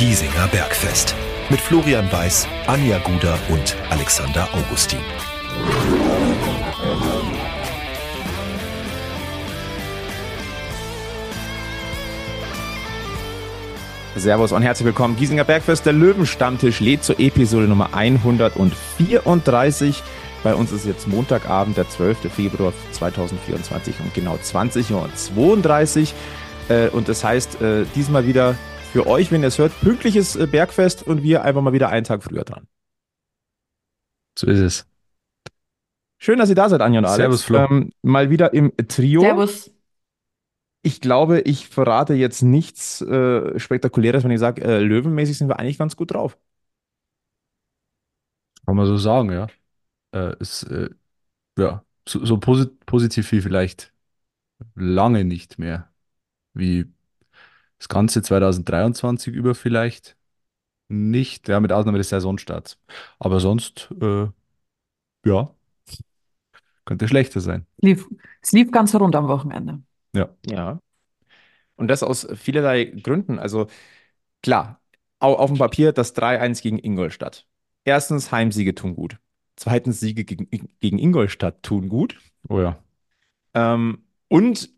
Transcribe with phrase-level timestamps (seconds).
[0.00, 1.14] Giesinger Bergfest.
[1.50, 5.00] Mit Florian Weiß, Anja Guder und Alexander Augustin.
[14.16, 15.16] Servus und herzlich willkommen.
[15.16, 20.02] Giesinger Bergfest, der Löwenstammtisch lädt zur Episode Nummer 134.
[20.42, 22.32] Bei uns ist jetzt Montagabend, der 12.
[22.34, 26.14] Februar 2024 um genau 20 Uhr und 32.
[26.70, 28.56] Äh, und das heißt, äh, diesmal wieder
[28.90, 32.04] für euch, wenn ihr es hört, pünktliches äh, Bergfest und wir einfach mal wieder einen
[32.04, 32.66] Tag früher dran.
[34.38, 34.86] So ist es.
[36.18, 37.16] Schön, dass ihr da seid, Anja und Alex.
[37.16, 37.58] Servus, Flo.
[37.58, 39.22] Ähm, mal wieder im Trio.
[39.22, 39.70] Servus.
[40.82, 45.58] Ich glaube, ich verrate jetzt nichts äh, Spektakuläres, wenn ich sage, äh, löwenmäßig sind wir
[45.58, 46.38] eigentlich ganz gut drauf.
[48.66, 49.46] Kann man so sagen, ja.
[50.12, 50.90] Äh, ist, äh,
[51.58, 53.92] ja, so, so posit positiv wie vielleicht
[54.74, 55.90] lange nicht mehr.
[56.54, 56.86] Wie
[57.80, 60.16] das ganze 2023 über vielleicht
[60.88, 62.78] nicht, ja, mit Ausnahme des Saisonstarts.
[63.20, 64.28] Aber sonst, äh,
[65.26, 65.54] ja,
[66.84, 67.66] könnte schlechter sein.
[67.80, 68.06] Lief,
[68.42, 69.80] es lief ganz rund am Wochenende.
[70.14, 70.28] Ja.
[70.46, 70.80] Ja.
[71.76, 73.38] Und das aus vielerlei Gründen.
[73.38, 73.68] Also
[74.42, 74.80] klar,
[75.20, 77.46] au- auf dem Papier das 3-1 gegen Ingolstadt.
[77.84, 79.18] Erstens, Heimsiege tun gut.
[79.56, 80.48] Zweitens, Siege gegen,
[80.80, 82.18] gegen Ingolstadt tun gut.
[82.48, 82.78] Oh ja.
[83.54, 84.70] Ähm, und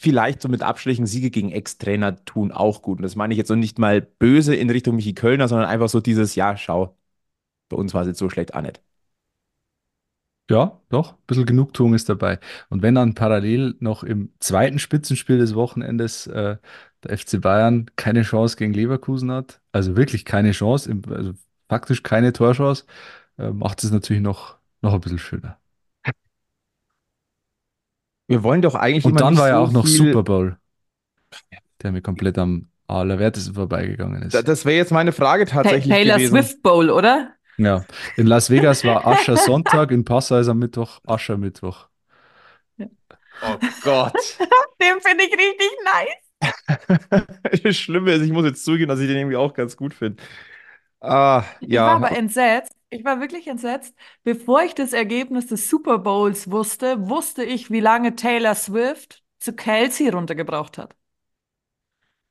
[0.00, 2.98] vielleicht so mit Abstrichen Siege gegen Ex-Trainer tun auch gut.
[2.98, 5.88] Und das meine ich jetzt so nicht mal böse in Richtung Michi Kölner, sondern einfach
[5.90, 6.96] so dieses, ja, schau,
[7.70, 8.82] bei uns war es jetzt so schlecht auch nicht.
[10.50, 12.40] Ja, doch, ein bisschen Genugtuung ist dabei.
[12.70, 16.56] Und wenn dann parallel noch im zweiten Spitzenspiel des Wochenendes äh,
[17.04, 21.34] der FC Bayern keine Chance gegen Leverkusen hat, also wirklich keine Chance, also
[21.68, 22.84] faktisch keine Torchance,
[23.38, 25.59] äh, macht es natürlich noch, noch ein bisschen schöner.
[28.30, 30.22] Wir wollen doch eigentlich Und immer dann nicht war ja so auch noch viel- Super
[30.22, 30.56] Bowl,
[31.82, 34.34] der mir komplett am allerwertesten vorbeigegangen ist.
[34.34, 36.30] Da- Das wäre jetzt meine Frage Ta tatsächlich Taylor gewesen.
[36.42, 37.34] Swift Bowl, oder?
[37.56, 37.84] Ja,
[38.16, 41.88] in Las Vegas war Ascher Sonntag, in Passau ist am Mittwoch Ascher Mittwoch.
[42.78, 44.12] Oh Gott.
[44.80, 47.22] Den finde ich richtig nice.
[47.62, 50.22] Das Schlimme ist, ich muss jetzt zugeben, dass ich den irgendwie auch ganz gut finde.
[51.00, 51.86] Ah, Ich ja.
[51.86, 52.72] war aber entsetzt.
[52.90, 53.94] Ich war wirklich entsetzt.
[54.24, 59.52] Bevor ich das Ergebnis des Super Bowls wusste, wusste ich, wie lange Taylor Swift zu
[59.54, 60.94] Kelsey runtergebracht hat.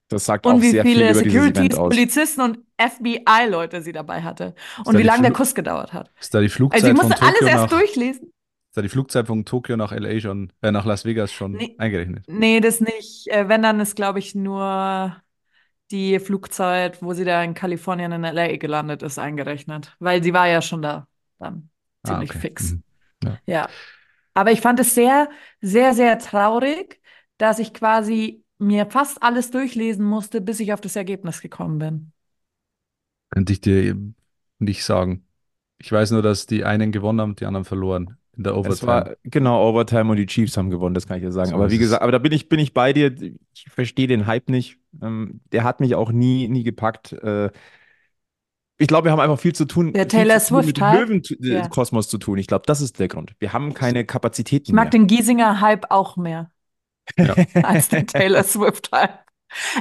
[0.08, 1.90] Das sagt Und auch wie sehr viel viele über dieses Event Securities, aus.
[1.96, 4.56] Polizisten und FBI-Leute sie dabei hatte.
[4.78, 6.12] da Und wie lange der Kuss gedauert hat.
[6.20, 8.34] Ist da die Flugzeit Also ich musste alles erst nach, durchlesen.
[8.70, 11.76] ist da die Flugzeit von Tokio nach LA schon, äh, nach Las Vegas schon Nee.
[11.78, 12.26] eingerechnet?
[12.28, 13.28] Nee, das nicht.
[13.28, 15.16] Äh, Wenn, dann ist, glaube ich, nur
[15.92, 19.96] die Flugzeit, wo sie da in Kalifornien in LA gelandet ist, eingerechnet.
[20.00, 21.08] Weil sie war ja schon da
[21.40, 21.70] dann
[22.04, 22.42] Ah, ziemlich okay.
[22.42, 22.78] fix.
[23.22, 23.40] Mhm.
[23.48, 23.70] Ja.
[24.34, 25.30] Aber ich fand es sehr,
[25.62, 27.02] sehr, sehr traurig,
[27.38, 32.14] dass ich quasi mir fast alles durchlesen musste, bis ich auf das Ergebnis gekommen bin.
[33.30, 34.16] Könnte ich dir eben
[34.60, 35.26] nicht sagen.
[35.80, 38.86] Ich weiß nur, dass die einen gewonnen haben, die anderen verloren in der Es Overtime.
[38.86, 41.54] war genau Overtime und die Chiefs haben gewonnen, das kann ich dir sagen.
[41.54, 41.80] So aber wie es.
[41.80, 43.16] gesagt, aber da bin ich, bin ich bei dir.
[43.54, 44.79] Ich verstehe den Hype nicht.
[45.02, 47.14] Ähm, der hat mich auch nie, nie gepackt.
[47.14, 47.52] Äh,
[48.78, 49.92] ich glaube, wir haben einfach viel zu tun.
[49.94, 50.78] Der viel Taylor tun mit?
[50.78, 50.94] Ja.
[50.94, 52.38] Löwenkosmos zu tun.
[52.38, 53.34] Ich glaube, das ist der Grund.
[53.40, 54.92] Wir haben keine Kapazitäten Ich mag mehr.
[54.92, 56.52] den Giesinger Hype auch mehr
[57.18, 57.36] Ja.
[57.64, 59.20] als den Taylor Swift Hype.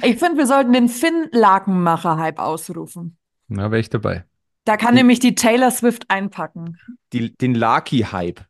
[0.02, 3.18] Ich finde, wir sollten den Finn-Lakenmacher Hype ausrufen.
[3.48, 4.24] Na, wäre ich dabei.
[4.64, 6.78] Da kann Den- nämlich die Taylor Swift einpacken.
[7.12, 8.40] Die, den Lucky-Hype.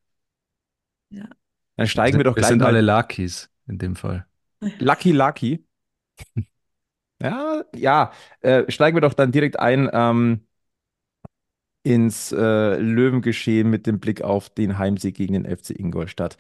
[1.11, 1.25] Ja.
[1.77, 4.27] Dann steigen wir doch Wir gleich sind mal alle Luckies in dem Fall.
[4.79, 5.65] Lucky Lucky.
[7.21, 8.13] Ja, ja,
[8.43, 10.47] äh, steigen wir doch dann direkt ein ähm,
[11.83, 16.37] ins äh, Löwengeschehen mit dem Blick auf den Heimsieg gegen den FC Ingolstadt.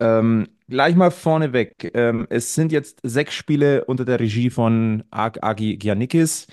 [0.00, 1.90] Ähm, gleich mal vorneweg.
[1.94, 6.46] Ähm, es sind jetzt sechs Spiele unter der Regie von Ag Agi Giannikis.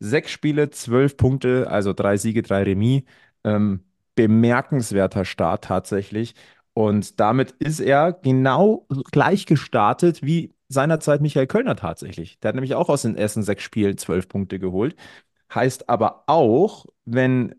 [0.00, 3.02] Sechs Spiele, zwölf Punkte, also drei Siege, drei Remis.
[3.44, 3.84] Ähm,
[4.16, 6.34] bemerkenswerter Start tatsächlich.
[6.74, 12.40] Und damit ist er genau gleich gestartet wie seinerzeit Michael Kölner tatsächlich.
[12.40, 14.96] Der hat nämlich auch aus den ersten sechs Spielen zwölf Punkte geholt.
[15.54, 17.56] Heißt aber auch, wenn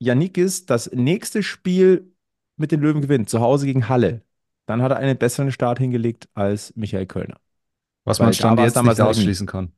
[0.00, 2.12] Yannickis das nächste Spiel
[2.56, 4.22] mit den Löwen gewinnt, zu Hause gegen Halle,
[4.66, 7.40] dann hat er einen besseren Start hingelegt als Michael Kölner.
[8.04, 9.72] Was Weil man Stand jetzt damals nicht ausschließen kann.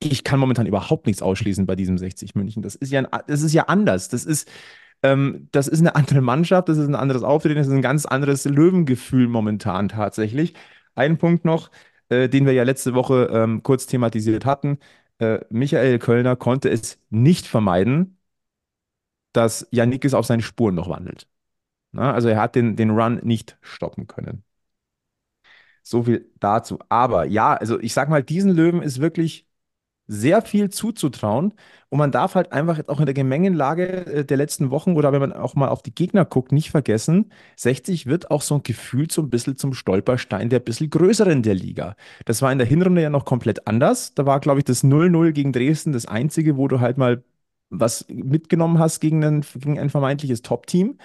[0.00, 2.62] Ich kann momentan überhaupt nichts ausschließen bei diesem 60 München.
[2.62, 4.08] Das ist ja, ein- das ist ja anders.
[4.08, 4.48] Das ist,
[5.02, 8.06] ähm, das ist eine andere Mannschaft, das ist ein anderes Auftreten, das ist ein ganz
[8.06, 10.54] anderes Löwengefühl momentan tatsächlich.
[10.96, 11.70] Ein Punkt noch,
[12.10, 14.78] äh, den wir ja letzte Woche ähm, kurz thematisiert hatten.
[15.18, 18.18] Äh, Michael Kölner konnte es nicht vermeiden,
[19.32, 21.28] dass Yannickis auf seinen Spuren noch wandelt.
[21.92, 24.44] Na, also er hat den, den Run nicht stoppen können.
[25.82, 26.78] So viel dazu.
[26.88, 29.46] Aber ja, also ich sag mal, diesen Löwen ist wirklich
[30.06, 31.54] sehr viel zuzutrauen.
[31.88, 35.20] Und man darf halt einfach auch in der Gemengenlage äh, der letzten Wochen oder wenn
[35.20, 39.10] man auch mal auf die Gegner guckt, nicht vergessen, 60 wird auch so ein Gefühl
[39.10, 41.96] so ein bisschen zum Stolperstein der bisschen größeren der Liga.
[42.24, 44.14] Das war in der Hinrunde ja noch komplett anders.
[44.14, 47.22] Da war, glaube ich, das 0-0 gegen Dresden das einzige, wo du halt mal
[47.70, 50.98] was mitgenommen hast gegen ein, gegen ein vermeintliches Top-Team.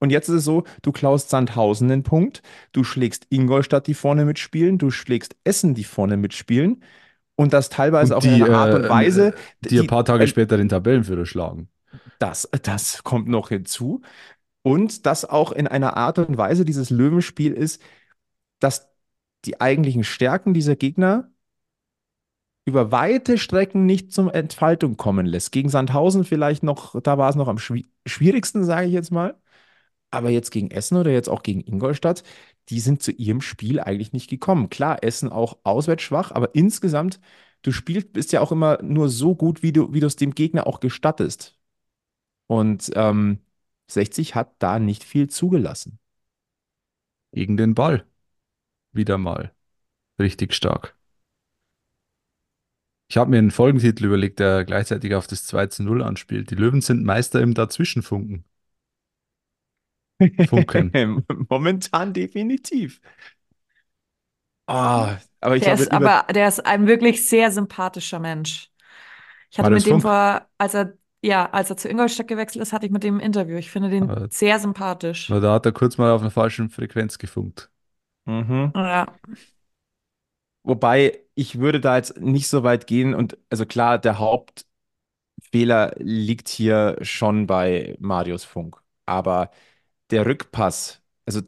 [0.00, 2.42] Und jetzt ist es so, du klaust Sandhausen den Punkt,
[2.72, 6.82] du schlägst Ingolstadt, die vorne mitspielen, du schlägst Essen, die vorne mitspielen.
[7.36, 9.34] Und das teilweise Und auch in die, einer Art und äh, Weise,
[9.64, 11.68] die ein paar Tage äh, später den Tabellenführer schlagen.
[12.18, 14.02] das, das kommt noch hinzu.
[14.62, 17.82] Und das auch in einer Art und Weise dieses Löwenspiel ist,
[18.60, 18.88] dass
[19.44, 21.30] die eigentlichen Stärken dieser Gegner
[22.64, 25.50] über weite Strecken nicht zum Entfaltung kommen lässt.
[25.50, 29.34] Gegen Sandhausen vielleicht noch, da war es noch am schwi- schwierigsten, sage ich jetzt mal.
[30.12, 32.22] Aber jetzt gegen Essen oder jetzt auch gegen Ingolstadt,
[32.68, 34.70] die sind zu ihrem Spiel eigentlich nicht gekommen.
[34.70, 37.20] Klar, Essen auch auswärts schwach, aber insgesamt,
[37.62, 40.66] du spielst, bist ja auch immer nur so gut, wie du, wie es dem Gegner
[40.66, 41.58] auch gestattest.
[42.46, 43.40] Und ähm,
[43.88, 45.98] 60 hat da nicht viel zugelassen.
[47.32, 48.06] Gegen den Ball.
[48.92, 49.54] Wieder mal.
[50.18, 50.96] Richtig stark.
[53.08, 56.50] Ich habe mir einen Folgentitel überlegt, der gleichzeitig auf das 2 zu 0 anspielt.
[56.50, 58.44] Die Löwen sind Meister im Dazwischenfunken.
[60.44, 60.92] Funken.
[61.48, 63.00] Momentan definitiv.
[64.66, 68.70] Ah, aber ich Der glaube, ist aber, der ist ein wirklich sehr sympathischer Mensch.
[69.50, 70.02] Ich hatte mit dem Funk?
[70.02, 73.20] vor, als er, ja, als er zu Ingolstadt gewechselt ist, hatte ich mit dem ein
[73.20, 73.56] Interview.
[73.56, 75.28] Ich finde den Aber- sehr sympathisch.
[75.28, 77.70] Na, da hat er kurz mal auf einer falschen Frequenz gefunkt.
[78.26, 78.72] mhm.
[78.74, 79.06] Ja.
[80.64, 86.48] Wobei ich würde da jetzt nicht so weit gehen und also klar, der Hauptfehler liegt
[86.48, 88.80] hier schon bei Marius Funk.
[89.06, 89.50] Aber
[90.12, 91.40] der Rückpass, also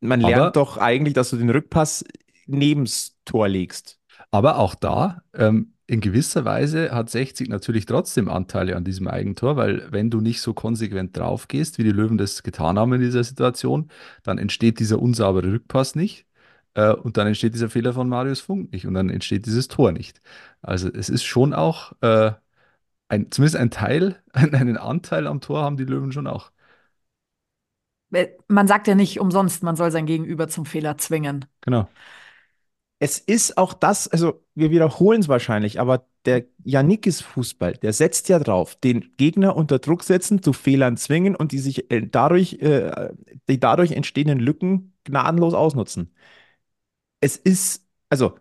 [0.00, 2.04] man lernt Aber- doch eigentlich, dass du den Rückpass
[2.46, 3.98] nebens Tor legst.
[4.30, 9.56] Aber auch da, ähm, in gewisser Weise hat 60 natürlich trotzdem Anteile an diesem Eigentor,
[9.56, 13.00] weil wenn du nicht so konsequent drauf gehst, wie die Löwen das getan haben in
[13.00, 13.90] dieser Situation,
[14.22, 16.26] dann entsteht dieser unsaubere Rückpass nicht.
[16.74, 19.90] Äh, und dann entsteht dieser Fehler von Marius Funk nicht und dann entsteht dieses Tor
[19.90, 20.20] nicht.
[20.62, 22.32] Also es ist schon auch äh,
[23.08, 26.52] ein, zumindest ein Teil, einen Anteil am Tor haben die Löwen schon auch.
[28.12, 31.46] Äh, Man sagt ja nicht umsonst, man soll sein Gegenüber zum Fehler zwingen.
[31.62, 31.88] Genau.
[33.02, 38.28] Es ist auch das, also wir wiederholen es wahrscheinlich, aber der Yannickis Fußball, der setzt
[38.28, 42.54] ja drauf, den Gegner unter Druck setzen, zu Fehlern zwingen und die sich äh, dadurch,
[42.60, 43.10] äh,
[43.48, 46.12] die dadurch entstehenden Lücken gnadenlos ausnutzen.
[47.20, 48.38] Es ist, also,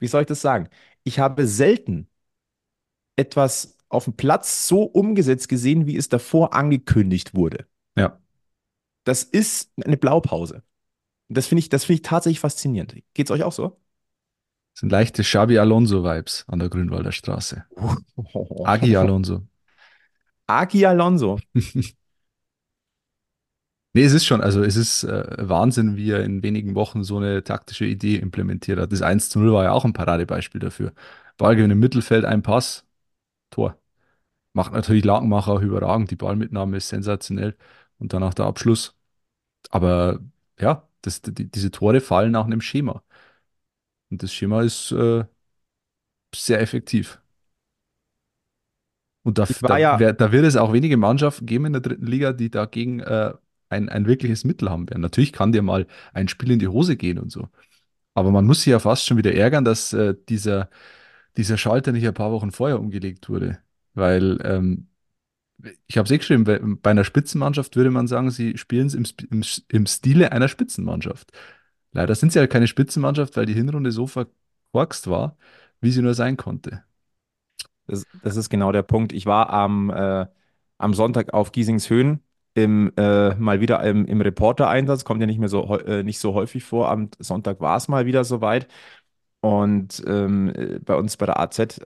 [0.00, 0.68] wie soll ich das sagen?
[1.04, 2.08] Ich habe selten
[3.16, 7.66] etwas auf dem Platz so umgesetzt gesehen, wie es davor angekündigt wurde.
[7.96, 8.18] Ja.
[9.08, 10.62] Das ist eine Blaupause.
[11.30, 12.94] Das finde ich, das finde ich tatsächlich faszinierend.
[13.14, 13.80] Geht's euch auch so?
[14.74, 17.64] Das sind leichte Xabi Alonso-Vibes an der Grünwalder Straße.
[18.64, 19.46] Agi Alonso.
[20.46, 21.38] Aki Alonso.
[23.94, 27.16] Nee, es ist schon, also es ist äh, Wahnsinn, wie er in wenigen Wochen so
[27.16, 28.92] eine taktische Idee implementiert hat.
[28.92, 30.92] Das 1 zu 0 war ja auch ein Paradebeispiel dafür.
[31.38, 32.86] Ballgewinn im Mittelfeld, ein Pass,
[33.50, 33.78] Tor.
[34.52, 37.56] Macht natürlich Lakenmacher auch überragend, die Ballmitnahme ist sensationell
[37.98, 38.97] und danach der Abschluss.
[39.70, 40.20] Aber
[40.60, 43.02] ja, das, die, diese Tore fallen nach einem Schema.
[44.10, 45.24] Und das Schema ist äh,
[46.34, 47.20] sehr effektiv.
[49.22, 51.72] Und da, Ich war da, ja- wer- da wird es auch wenige Mannschaften geben in
[51.74, 53.34] der dritten Liga, die dagegen äh,
[53.68, 55.02] ein, ein wirkliches Mittel haben werden.
[55.02, 57.48] Natürlich kann dir mal ein Spiel in die Hose gehen und so.
[58.14, 60.70] Aber man muss sich ja fast schon wieder ärgern, dass äh, dieser,
[61.38, 63.60] dieser Schalter nicht ein paar Wochen vorher umgelegt wurde.
[63.94, 64.87] Weil ähm,
[65.86, 69.04] ich habe es eh geschrieben, bei, einer Spitzenmannschaft würde man sagen, sie spielen es im,
[69.30, 71.32] im, im Stile einer Spitzenmannschaft.
[71.92, 75.36] Leider sind sie ja keine Spitzenmannschaft, weil die Hinrunde so verkorkst war,
[75.80, 76.84] wie sie nur sein konnte.
[77.86, 79.12] Das, das ist genau der Punkt.
[79.12, 80.26] Ich war am, äh,
[80.78, 82.22] am Sonntag auf Giesingshöhen
[82.54, 85.04] im, äh, mal wieder im, im Reporter-Einsatz.
[85.04, 86.90] Kommt ja nicht mehr so, äh, nicht so häufig vor.
[86.90, 88.68] Am Sonntag war es mal wieder soweit.
[89.40, 91.80] Und ähm, äh, bei uns bei der AZ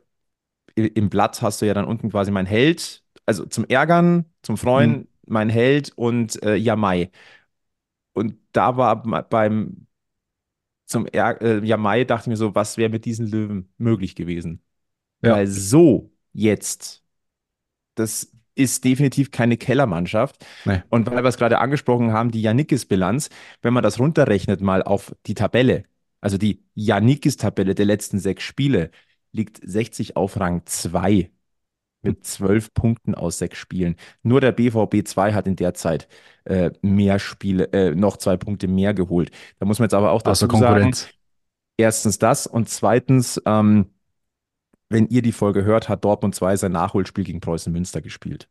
[0.74, 5.08] im Blatt hast du ja dann unten quasi mein Held, also zum Ärgern, zum Freuen,
[5.26, 7.10] mein Held und äh, Jamai.
[8.12, 9.86] Und da war beim
[10.86, 14.62] zum Ärg äh, Jamai dachte ich mir so, was wäre mit diesen Löwen möglich gewesen?
[15.22, 15.32] Ja.
[15.32, 17.02] Weil so jetzt,
[17.94, 20.44] das ist definitiv keine Kellermannschaft.
[20.66, 20.82] Nee.
[20.90, 23.30] Und weil wir es gerade angesprochen haben, die Janikis-Bilanz,
[23.62, 25.84] wenn man das runterrechnet mal auf die Tabelle,
[26.20, 28.90] also die Janikis-Tabelle der letzten sechs Spiele,
[29.32, 31.30] liegt 60 auf Rang 2
[32.02, 33.96] mit zwölf Punkten aus sechs Spielen.
[34.22, 36.08] Nur der BVB 2 hat in der Zeit
[36.44, 39.30] äh, mehr Spiele, äh, noch zwei Punkte mehr geholt.
[39.58, 41.08] Da muss man jetzt aber auch dazu sagen, Konkurrenz.
[41.76, 43.86] erstens das und zweitens, ähm,
[44.88, 48.48] wenn ihr die Folge hört, hat Dortmund 2 sein Nachholspiel gegen Preußen Münster gespielt.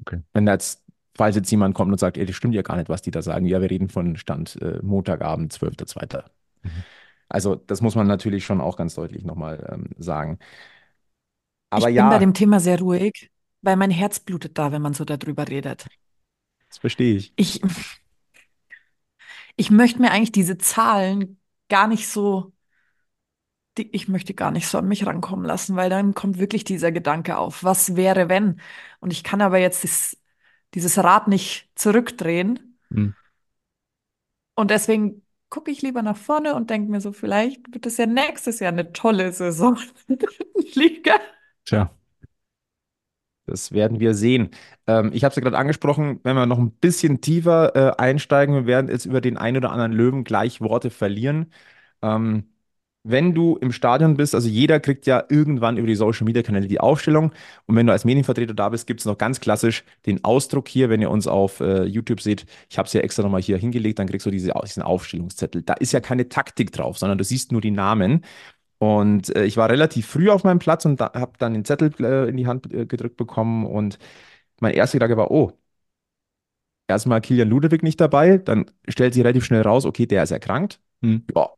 [0.00, 0.22] Okay.
[0.32, 0.82] Wenn jetzt,
[1.16, 3.22] falls jetzt jemand kommt und sagt, ey, das stimmt ja gar nicht, was die da
[3.22, 3.46] sagen.
[3.46, 6.24] Ja, wir reden von Stand äh, Montagabend, 12.02.
[6.62, 6.70] Mhm.
[7.28, 10.38] Also das muss man natürlich schon auch ganz deutlich nochmal ähm, sagen.
[11.74, 13.30] Aber ich ja, bin bei dem Thema sehr ruhig,
[13.62, 15.86] weil mein Herz blutet da, wenn man so darüber redet.
[16.68, 17.32] das verstehe ich.
[17.36, 17.60] Ich,
[19.56, 22.52] ich möchte mir eigentlich diese Zahlen gar nicht so,
[23.76, 26.92] die, ich möchte gar nicht so an mich rankommen lassen, weil dann kommt wirklich dieser
[26.92, 28.60] Gedanke auf, was wäre, wenn?
[29.00, 30.16] Und ich kann aber jetzt das,
[30.74, 32.78] dieses Rad nicht zurückdrehen.
[32.90, 33.14] Hm.
[34.54, 38.06] Und deswegen gucke ich lieber nach vorne und denke mir so, vielleicht wird es ja
[38.06, 39.78] nächstes Jahr eine tolle Saison
[40.08, 41.14] in der dritten Liga.
[41.64, 41.90] Tja,
[43.46, 44.50] Das werden wir sehen.
[44.86, 48.54] Ähm, ich habe es ja gerade angesprochen, wenn wir noch ein bisschen tiefer äh, einsteigen,
[48.54, 51.52] wir werden jetzt über den einen oder anderen Löwen gleich Worte verlieren.
[52.02, 52.44] Ähm,
[53.06, 56.68] wenn du im Stadion bist, also jeder kriegt ja irgendwann über die Social Media Kanäle
[56.68, 57.32] die Aufstellung.
[57.66, 60.88] Und wenn du als Medienvertreter da bist, gibt es noch ganz klassisch den Ausdruck hier,
[60.88, 62.46] wenn ihr uns auf äh, YouTube seht.
[62.70, 65.60] Ich habe es ja extra nochmal hier hingelegt, dann kriegst du diese, diesen Aufstellungszettel.
[65.62, 68.24] Da ist ja keine Taktik drauf, sondern du siehst nur die Namen.
[68.84, 71.90] Und äh, ich war relativ früh auf meinem Platz und da, habe dann den Zettel
[72.00, 73.64] äh, in die Hand äh, gedrückt bekommen.
[73.66, 73.98] Und
[74.60, 75.52] mein erster Gedanke war, oh,
[76.86, 78.38] erstmal Kilian Ludewig nicht dabei.
[78.38, 80.80] Dann stellt sich relativ schnell raus, okay, der ist erkrankt.
[81.02, 81.24] Hm.
[81.34, 81.48] Ja.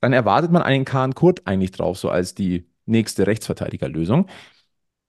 [0.00, 4.26] Dann erwartet man einen Kahn Kurt eigentlich drauf, so als die nächste Rechtsverteidigerlösung.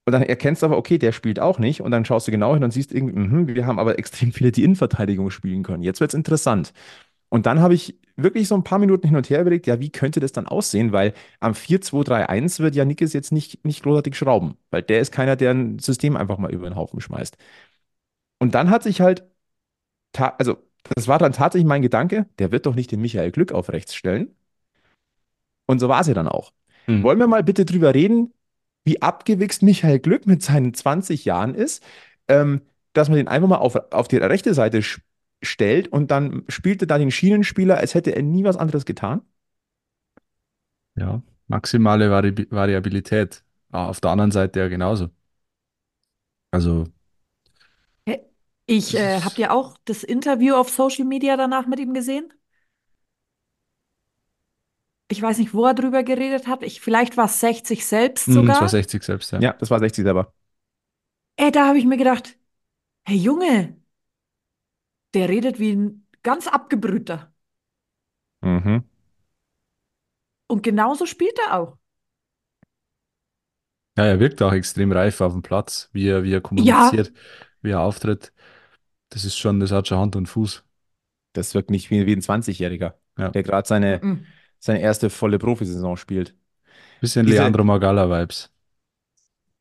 [0.04, 1.80] Und dann erkennst du aber, okay, der spielt auch nicht.
[1.80, 4.52] Und dann schaust du genau hin und siehst irgendwie, mhm, wir haben aber extrem viele,
[4.52, 5.82] die Innenverteidigung spielen können.
[5.82, 6.72] Jetzt wird es interessant.
[7.30, 9.90] Und dann habe ich wirklich so ein paar Minuten hin und her überlegt, ja, wie
[9.90, 10.92] könnte das dann aussehen?
[10.92, 15.52] Weil am 4-2-3-1 wird Janikis jetzt nicht, nicht großartig schrauben, weil der ist keiner, der
[15.52, 17.36] ein System einfach mal über den Haufen schmeißt.
[18.38, 19.24] Und dann hat sich halt,
[20.16, 20.56] also
[20.94, 23.94] das war dann tatsächlich mein Gedanke, der wird doch nicht den Michael Glück auf rechts
[23.94, 24.34] stellen.
[25.66, 26.52] Und so war es ja dann auch.
[26.86, 27.02] Hm.
[27.02, 28.32] Wollen wir mal bitte drüber reden,
[28.84, 31.82] wie abgewichst Michael Glück mit seinen 20 Jahren ist,
[32.28, 35.00] ähm, dass man den einfach mal auf, auf die rechte Seite sch-
[35.42, 39.22] stellt und dann spielt er da den Schienenspieler, als hätte er nie was anderes getan?
[40.96, 43.44] ja, maximale Vari Variabilität.
[43.70, 45.10] Ah, Auf der anderen Seite ja genauso.
[46.52, 46.86] Also,
[48.66, 52.32] Ich äh, habt ihr auch das Interview auf Social Media danach mit ihm gesehen?
[55.08, 56.62] Ich weiß nicht, wo er drüber geredet hat.
[56.62, 58.68] Ich, vielleicht war es 60 selbst hm, es war sogar.
[58.68, 59.40] 60 selbst, ja.
[59.40, 60.32] Ja, das war 60 selber.
[61.36, 62.38] Ey, da habe ich mir gedacht,
[63.06, 63.80] hey Junge,
[65.16, 67.32] der redet wie ein ganz abgebrühter.
[68.42, 68.84] Mhm.
[70.46, 71.78] Und genauso spielt er auch.
[73.96, 77.12] Ja, er wirkt auch extrem reif auf dem Platz, wie er, wie er kommuniziert,
[77.62, 78.32] wie er auftritt.
[79.08, 80.64] Das ist schon, das hat schon Hand und Fuß.
[81.32, 83.30] Das wirkt nicht wie, wie ein 20-Jähriger, Ja.
[83.30, 84.26] der gerade seine, Mhm.
[84.58, 86.34] seine erste volle Profisaison spielt.
[87.00, 88.50] Bisschen Diese- Leandro Magala-Vibes,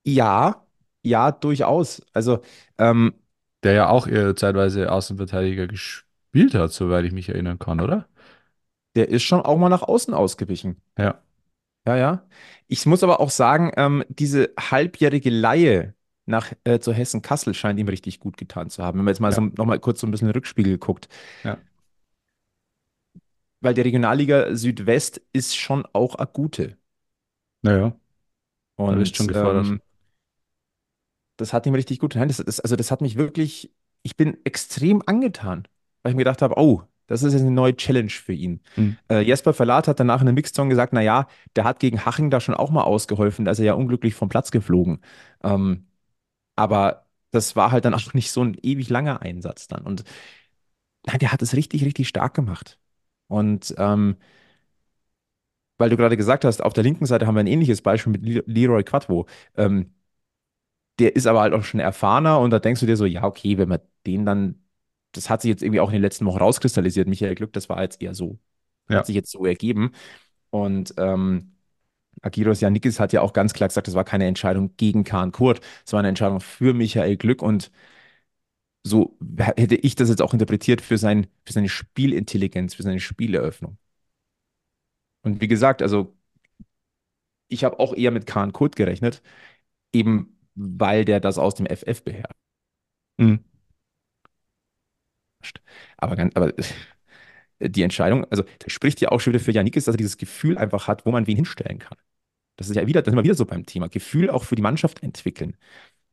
[0.03, 0.65] Ja,
[1.03, 2.01] ja, durchaus.
[2.13, 2.41] Also,
[2.77, 3.13] ähm,
[3.65, 8.07] der ja auch äh, zeitweise Außenverteidiger gespielt hat, soweit ich mich erinnern kann, oder?
[8.95, 10.81] der ist schon auch mal nach außen ausgewichen.
[10.97, 11.21] Ja.
[11.87, 12.23] Ja, ja.
[12.67, 15.93] Ich muss aber auch sagen, ähm, diese halbjährige Leihe
[16.25, 18.97] nach äh, zu Hessen Kassel scheint ihm richtig gut getan zu haben.
[18.97, 19.35] Wenn man jetzt mal Ja.
[19.35, 21.09] so noch mal kurz so ein bisschen Rückspiegel guckt.
[21.43, 21.57] Ja.
[23.61, 26.77] Weil die Regionalliga Südwest ist schon auch eine gute.
[27.61, 27.95] Naja,
[28.77, 29.67] Und bist schon gefordert.
[29.67, 29.81] ähm,
[31.37, 32.27] das hat ihm richtig gut getan.
[32.27, 33.71] Das, das, also das hat mich wirklich,
[34.03, 35.67] ich bin extrem angetan,
[36.03, 38.61] weil ich mir gedacht habe, oh, das ist jetzt eine neue Challenge für ihn.
[38.75, 38.97] Mhm.
[39.09, 42.39] Äh, Jesper Verlat hat danach in einem Mixzone gesagt, naja, der hat gegen Haching da
[42.39, 45.01] schon auch mal ausgeholfen, da ist er ja unglücklich vom Platz geflogen.
[45.43, 45.85] Ähm,
[46.55, 49.85] aber das war halt dann auch nicht so ein ewig langer Einsatz dann.
[49.85, 50.03] Und
[51.05, 52.79] nein, der hat es richtig, richtig stark gemacht.
[53.27, 54.17] Und ähm,
[55.77, 58.23] weil du gerade gesagt hast, auf der linken Seite haben wir ein ähnliches Beispiel mit
[58.23, 59.27] Le- Leroy Quadvo.
[59.57, 59.91] Ähm,
[60.99, 63.57] der ist aber halt auch schon erfahrener und da denkst du dir so, ja, okay,
[63.57, 64.63] wenn man den dann,
[65.11, 67.07] das hat sich jetzt irgendwie auch in den letzten Wochen rauskristallisiert.
[67.07, 68.39] Michael Glück, das war jetzt eher so,
[68.89, 68.99] Ja.
[68.99, 69.91] hat sich jetzt so ergeben.
[70.51, 71.55] Und ähm,
[72.21, 75.61] Agiros Janikis hat ja auch ganz klar gesagt, das war keine Entscheidung gegen Kahn Kurt,
[75.85, 77.71] es war eine Entscheidung für Michael Glück und
[78.83, 79.17] so
[79.57, 83.77] hätte ich das jetzt auch interpretiert für, sein, für seine Spielintelligenz, für seine Spieleröffnung.
[85.23, 86.15] Und wie gesagt, also
[87.47, 89.21] ich habe auch eher mit Kahn Kurt gerechnet,
[89.93, 92.33] eben weil der das aus dem FF beherrscht.
[93.17, 93.43] Mhm.
[95.97, 96.53] Aber, ganz, aber
[97.59, 100.57] die Entscheidung, also das spricht ja auch schon wieder für Janikis, dass er dieses Gefühl
[100.57, 101.97] einfach hat, wo man wen hinstellen kann.
[102.57, 103.89] Das ist ja wieder, das sind wir wieder so beim Thema.
[103.89, 105.57] Gefühl auch für die Mannschaft entwickeln.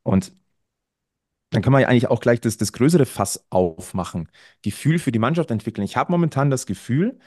[0.02, 0.34] Und
[1.50, 4.28] dann kann man ja eigentlich auch gleich das, das größere Fass aufmachen.
[4.62, 5.84] Gefühl für die Mannschaft entwickeln.
[5.84, 7.18] Ich habe momentan das Gefühl,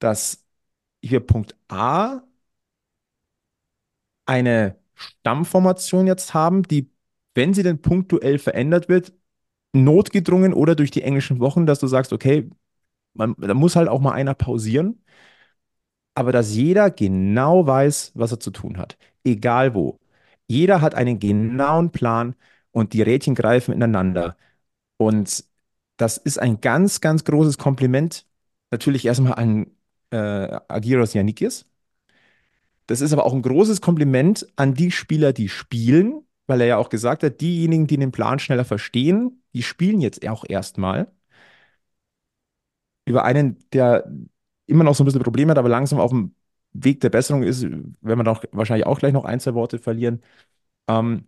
[0.00, 0.46] dass
[1.02, 2.22] hier Punkt A
[4.26, 4.76] eine
[5.20, 6.90] Stammformation jetzt haben, die,
[7.34, 9.12] wenn sie denn punktuell verändert wird,
[9.74, 12.50] notgedrungen oder durch die englischen Wochen, dass du sagst, okay,
[13.14, 15.02] man, da muss halt auch mal einer pausieren,
[16.14, 19.98] aber dass jeder genau weiß, was er zu tun hat, egal wo.
[20.46, 22.36] Jeder hat einen genauen Plan
[22.70, 24.36] und die Rädchen greifen ineinander.
[24.98, 25.44] Und
[25.96, 28.26] das ist ein ganz, ganz großes Kompliment.
[28.70, 29.68] Natürlich erstmal an
[30.10, 31.66] äh, Agiros Yannikis.
[32.86, 36.76] Das ist aber auch ein großes Kompliment an die Spieler, die spielen, weil er ja
[36.78, 41.10] auch gesagt hat, diejenigen, die den Plan schneller verstehen, die spielen jetzt auch erstmal.
[43.06, 44.10] Über einen, der
[44.66, 46.34] immer noch so ein bisschen Probleme hat, aber langsam auf dem
[46.72, 50.22] Weg der Besserung ist, werden wir doch wahrscheinlich auch gleich noch ein, zwei Worte verlieren.
[50.88, 51.26] Ähm,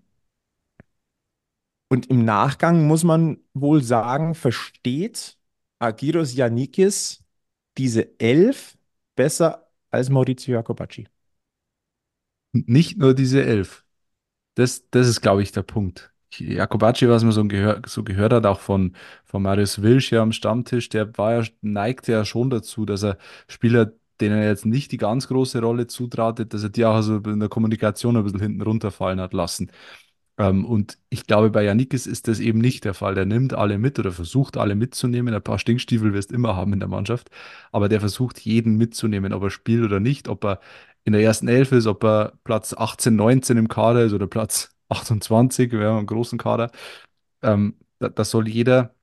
[1.89, 5.39] und im Nachgang muss man wohl sagen, versteht
[5.79, 7.25] Agiros Yannikis
[7.79, 8.77] diese Elf
[9.15, 11.07] besser als Maurizio Jacobacci.
[12.67, 13.85] Nicht nur diese elf.
[14.55, 16.13] Das, das ist, glaube ich, der Punkt.
[16.39, 20.33] Jakobacci, was man so, gehör, so gehört hat, auch von, von Marius Wilsch ja am
[20.33, 24.93] Stammtisch, der war ja, neigte ja schon dazu, dass er Spieler, denen er jetzt nicht
[24.93, 28.41] die ganz große Rolle zutratet, dass er die auch also in der Kommunikation ein bisschen
[28.41, 29.71] hinten runterfallen hat lassen.
[30.39, 33.15] Ähm, und ich glaube, bei Janikis ist das eben nicht der Fall.
[33.15, 35.35] Der nimmt alle mit oder versucht alle mitzunehmen.
[35.35, 37.31] Ein paar Stinkstiefel wirst du immer haben in der Mannschaft,
[37.73, 40.61] aber der versucht jeden mitzunehmen, ob er spielt oder nicht, ob er
[41.07, 44.71] in der ersten Elf ist, ob er Platz 18, 19 im Kader ist oder Platz
[44.91, 46.71] 28, wir haben einen großen Kader.
[47.43, 48.95] Ähm, da, da soll jeder,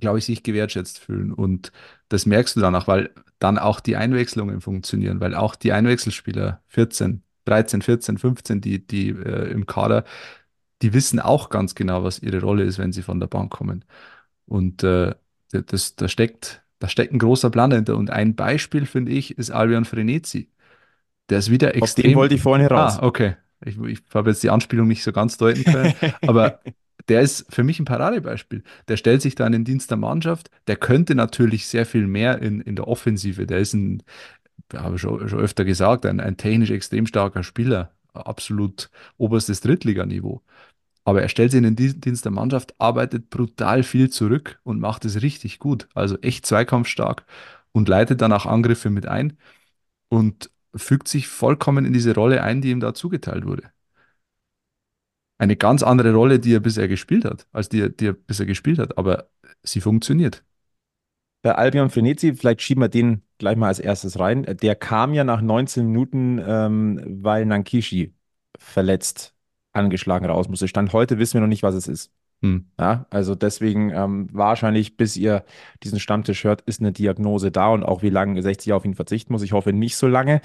[0.00, 1.32] glaube ich, sich gewertschätzt fühlen.
[1.32, 1.72] Und
[2.08, 7.22] das merkst du danach, weil dann auch die Einwechslungen funktionieren, weil auch die Einwechselspieler 14,
[7.46, 10.04] 13, 14, 15, die, die äh, im Kader,
[10.82, 13.84] die wissen auch ganz genau, was ihre Rolle ist, wenn sie von der Bank kommen.
[14.46, 15.14] Und äh,
[15.52, 17.96] das, da steckt, da steckt ein großer Plan dahinter.
[17.96, 20.50] Und ein Beispiel, finde ich, ist Albion Frenetzi.
[21.30, 21.82] Der ist wieder extrem.
[21.82, 22.98] Auf den wollte ich vorhin heraus.
[22.98, 23.36] Ah, okay.
[23.64, 25.94] Ich, ich habe jetzt die Anspielung nicht so ganz deuten können,
[26.26, 26.60] aber
[27.08, 28.62] der ist für mich ein Paradebeispiel.
[28.88, 30.50] Der stellt sich da in den Dienst der Mannschaft.
[30.66, 33.46] Der könnte natürlich sehr viel mehr in, in der Offensive.
[33.46, 34.02] Der ist ein,
[34.74, 37.92] habe ich schon, schon öfter gesagt, ein, ein technisch extrem starker Spieler.
[38.12, 40.42] Absolut oberstes Drittliganiveau.
[41.04, 45.04] Aber er stellt sich in den Dienst der Mannschaft, arbeitet brutal viel zurück und macht
[45.04, 45.86] es richtig gut.
[45.94, 47.24] Also echt zweikampfstark
[47.70, 49.38] und leitet dann auch Angriffe mit ein.
[50.08, 53.70] Und fügt sich vollkommen in diese Rolle ein, die ihm da zugeteilt wurde.
[55.38, 58.78] Eine ganz andere Rolle, die er bisher gespielt hat, als die, die er bisher gespielt
[58.78, 59.28] hat, aber
[59.62, 60.42] sie funktioniert.
[61.42, 64.44] Bei Albion Frenetzi, vielleicht schieben wir den gleich mal als erstes rein.
[64.44, 68.14] Der kam ja nach 19 Minuten, ähm, weil Nankishi
[68.58, 69.34] verletzt,
[69.72, 70.68] angeschlagen raus musste.
[70.68, 72.10] Stand heute wissen wir noch nicht, was es ist.
[72.42, 72.66] Hm.
[72.78, 75.44] Ja, also deswegen ähm, wahrscheinlich, bis ihr
[75.82, 79.32] diesen Stammtisch hört, ist eine Diagnose da und auch wie lange 60 auf ihn verzichten
[79.32, 79.42] muss.
[79.42, 80.40] Ich hoffe nicht so lange.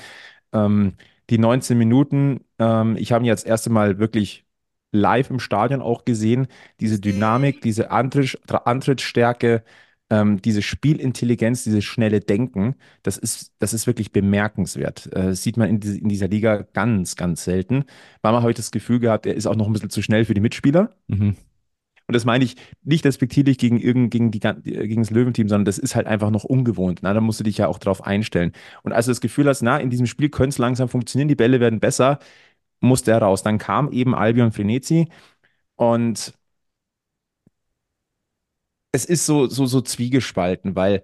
[0.53, 0.93] Ähm,
[1.29, 4.45] die 19 Minuten, ähm, ich habe ihn jetzt das erste Mal wirklich
[4.91, 6.47] live im Stadion auch gesehen.
[6.79, 9.63] Diese Dynamik, diese Antritt, Antrittsstärke,
[10.09, 15.07] ähm, diese Spielintelligenz, dieses schnelle Denken, das ist, das ist wirklich bemerkenswert.
[15.13, 17.85] Äh, das sieht man in, in, dieser Liga ganz, ganz selten.
[18.21, 20.33] Weil man heute das Gefühl gehabt, er ist auch noch ein bisschen zu schnell für
[20.33, 20.91] die Mitspieler.
[21.07, 21.35] Mhm.
[22.07, 25.95] Und das meine ich nicht respektierlich gegen, gegen, die, gegen das Löwenteam, sondern das ist
[25.95, 26.99] halt einfach noch ungewohnt.
[27.03, 28.51] Na, da musst du dich ja auch drauf einstellen.
[28.83, 31.35] Und als du das Gefühl hast, na, in diesem Spiel könnte es langsam funktionieren, die
[31.35, 32.19] Bälle werden besser,
[32.81, 33.43] musste er raus.
[33.43, 35.09] Dann kam eben Albion Frenetzi
[35.77, 36.33] und
[38.91, 41.03] es ist so, so, so zwiegespalten, weil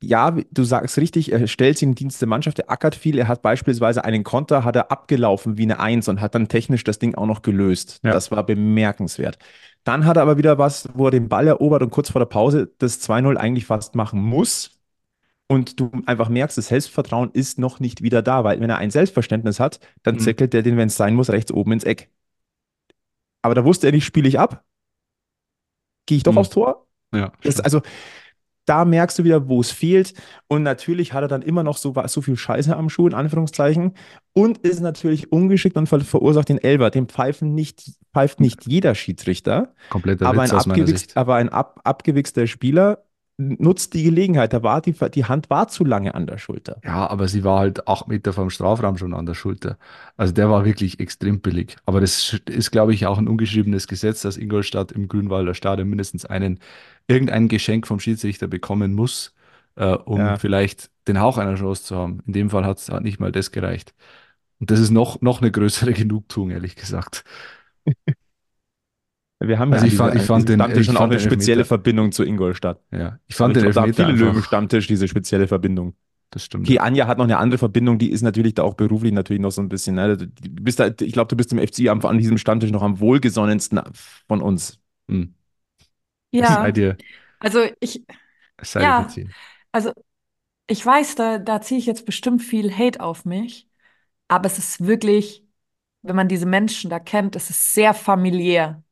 [0.00, 3.18] ja, du sagst richtig, er stellt sich in den Dienst der Mannschaft, er ackert viel,
[3.18, 6.84] er hat beispielsweise einen Konter, hat er abgelaufen wie eine Eins und hat dann technisch
[6.84, 8.00] das Ding auch noch gelöst.
[8.04, 8.12] Ja.
[8.12, 9.38] Das war bemerkenswert.
[9.82, 12.26] Dann hat er aber wieder was, wo er den Ball erobert und kurz vor der
[12.26, 14.78] Pause das 2-0 eigentlich fast machen muss.
[15.50, 18.90] Und du einfach merkst, das Selbstvertrauen ist noch nicht wieder da, weil wenn er ein
[18.90, 20.20] Selbstverständnis hat, dann mhm.
[20.20, 22.10] zirkelt er den, wenn es sein muss, rechts oben ins Eck.
[23.40, 24.62] Aber da wusste er nicht, spiele ich ab?
[26.06, 26.38] Gehe ich doch mhm.
[26.38, 26.86] aufs Tor?
[27.14, 27.32] Ja.
[27.42, 27.80] Das, also,
[28.68, 30.14] da merkst du wieder, wo es fehlt.
[30.46, 33.94] Und natürlich hat er dann immer noch so, so viel Scheiße am Schuh, in Anführungszeichen.
[34.32, 36.90] Und ist natürlich ungeschickt und ver verursacht den Elber.
[36.90, 39.74] Den pfeifen nicht, pfeift nicht jeder Schiedsrichter.
[39.90, 43.04] Kompletter aber Witz ein, aus abgewichst, aber ein ab, abgewichster Spieler
[43.38, 44.52] nutzt die Gelegenheit.
[44.52, 46.80] Da war die, die Hand war zu lange an der Schulter.
[46.84, 49.78] Ja, aber sie war halt acht Meter vom Strafraum schon an der Schulter.
[50.16, 51.76] Also der war wirklich extrem billig.
[51.86, 56.24] Aber das ist, glaube ich, auch ein ungeschriebenes Gesetz, dass Ingolstadt im Grünwalder Stadion mindestens
[56.26, 56.58] einen
[57.08, 59.34] irgendein Geschenk vom Schiedsrichter bekommen muss,
[59.74, 60.36] äh, um ja.
[60.36, 62.20] vielleicht den Hauch einer Chance zu haben.
[62.26, 63.94] In dem Fall hat es nicht mal das gereicht.
[64.60, 67.24] Und das ist noch, noch eine größere Genugtuung, ehrlich gesagt.
[69.40, 72.10] Wir haben also ja ich fand, ich fand den Stammtisch schon auch eine spezielle Verbindung
[72.10, 72.80] zu Ingolstadt.
[72.90, 75.94] Ja, ich fand also den ich glaub, Elfmeter viele Löwen Stammtisch diese spezielle Verbindung.
[76.30, 76.66] das stimmt.
[76.66, 76.82] Okay, ja.
[76.82, 79.62] Anja hat noch eine andere Verbindung, die ist natürlich da auch beruflich natürlich noch so
[79.62, 79.94] ein bisschen.
[79.94, 80.16] Ne?
[80.16, 82.98] Du bist da, ich glaube, du bist im FC am, an diesem Stammtisch noch am
[82.98, 83.80] wohlgesonnensten
[84.26, 84.80] von uns.
[85.08, 85.34] Hm.
[86.30, 86.98] Ja, Sei dir,
[87.40, 88.04] also ich,
[88.62, 89.34] sei dir ja, verziehen.
[89.72, 89.92] also
[90.68, 93.70] ich weiß, da, da ziehe ich jetzt bestimmt viel Hate auf mich,
[94.28, 95.46] aber es ist wirklich,
[96.02, 98.84] wenn man diese Menschen da kennt, es ist sehr familiär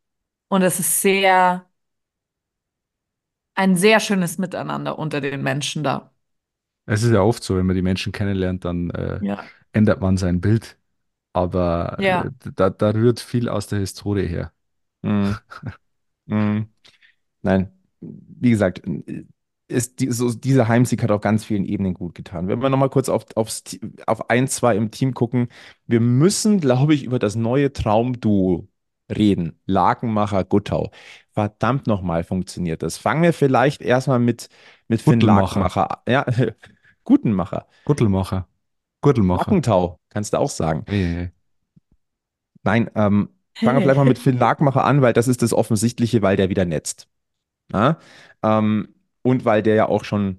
[0.48, 1.68] und es ist sehr,
[3.56, 6.12] ein sehr schönes Miteinander unter den Menschen da.
[6.86, 9.50] Es ist ja oft so, wenn man die Menschen kennenlernt, dann äh, Ja.
[9.72, 10.78] ändert man sein Bild.
[11.32, 12.26] Aber Ja.
[12.26, 14.52] äh, da, da rührt viel aus der Historie her.
[15.02, 15.38] Mhm.
[16.26, 16.70] Mhm.
[17.42, 17.70] Nein,
[18.00, 18.82] wie gesagt,
[19.68, 22.48] ist die, so, dieser Heimsieg hat auf ganz vielen Ebenen gut getan.
[22.48, 23.64] Wenn wir nochmal kurz auf, aufs,
[24.06, 25.48] auf ein, zwei im Team gucken,
[25.86, 28.68] wir müssen, glaube ich, über das neue Traumduo
[29.14, 29.58] reden.
[29.66, 30.90] Lakenmacher, Guttau.
[31.32, 32.96] Verdammt nochmal funktioniert das.
[32.96, 34.48] Fangen wir vielleicht erstmal mit,
[34.88, 35.60] mit Finn Guttelmacher.
[35.60, 36.02] Lakenmacher.
[36.08, 36.24] Ja,
[37.04, 37.66] Gutenmacher.
[37.84, 38.48] Gürtelmacher.
[39.02, 39.50] Gürtelmacher.
[39.50, 40.84] Lackentau, kannst du auch sagen.
[40.88, 41.30] Nee, nee.
[42.62, 46.22] Nein, ähm, fangen wir vielleicht mal mit Finn Lagmacher an, weil das ist das Offensichtliche,
[46.22, 47.08] weil der wieder netzt.
[47.72, 47.98] Ja?
[48.42, 48.88] Ähm,
[49.22, 50.38] und weil der ja auch schon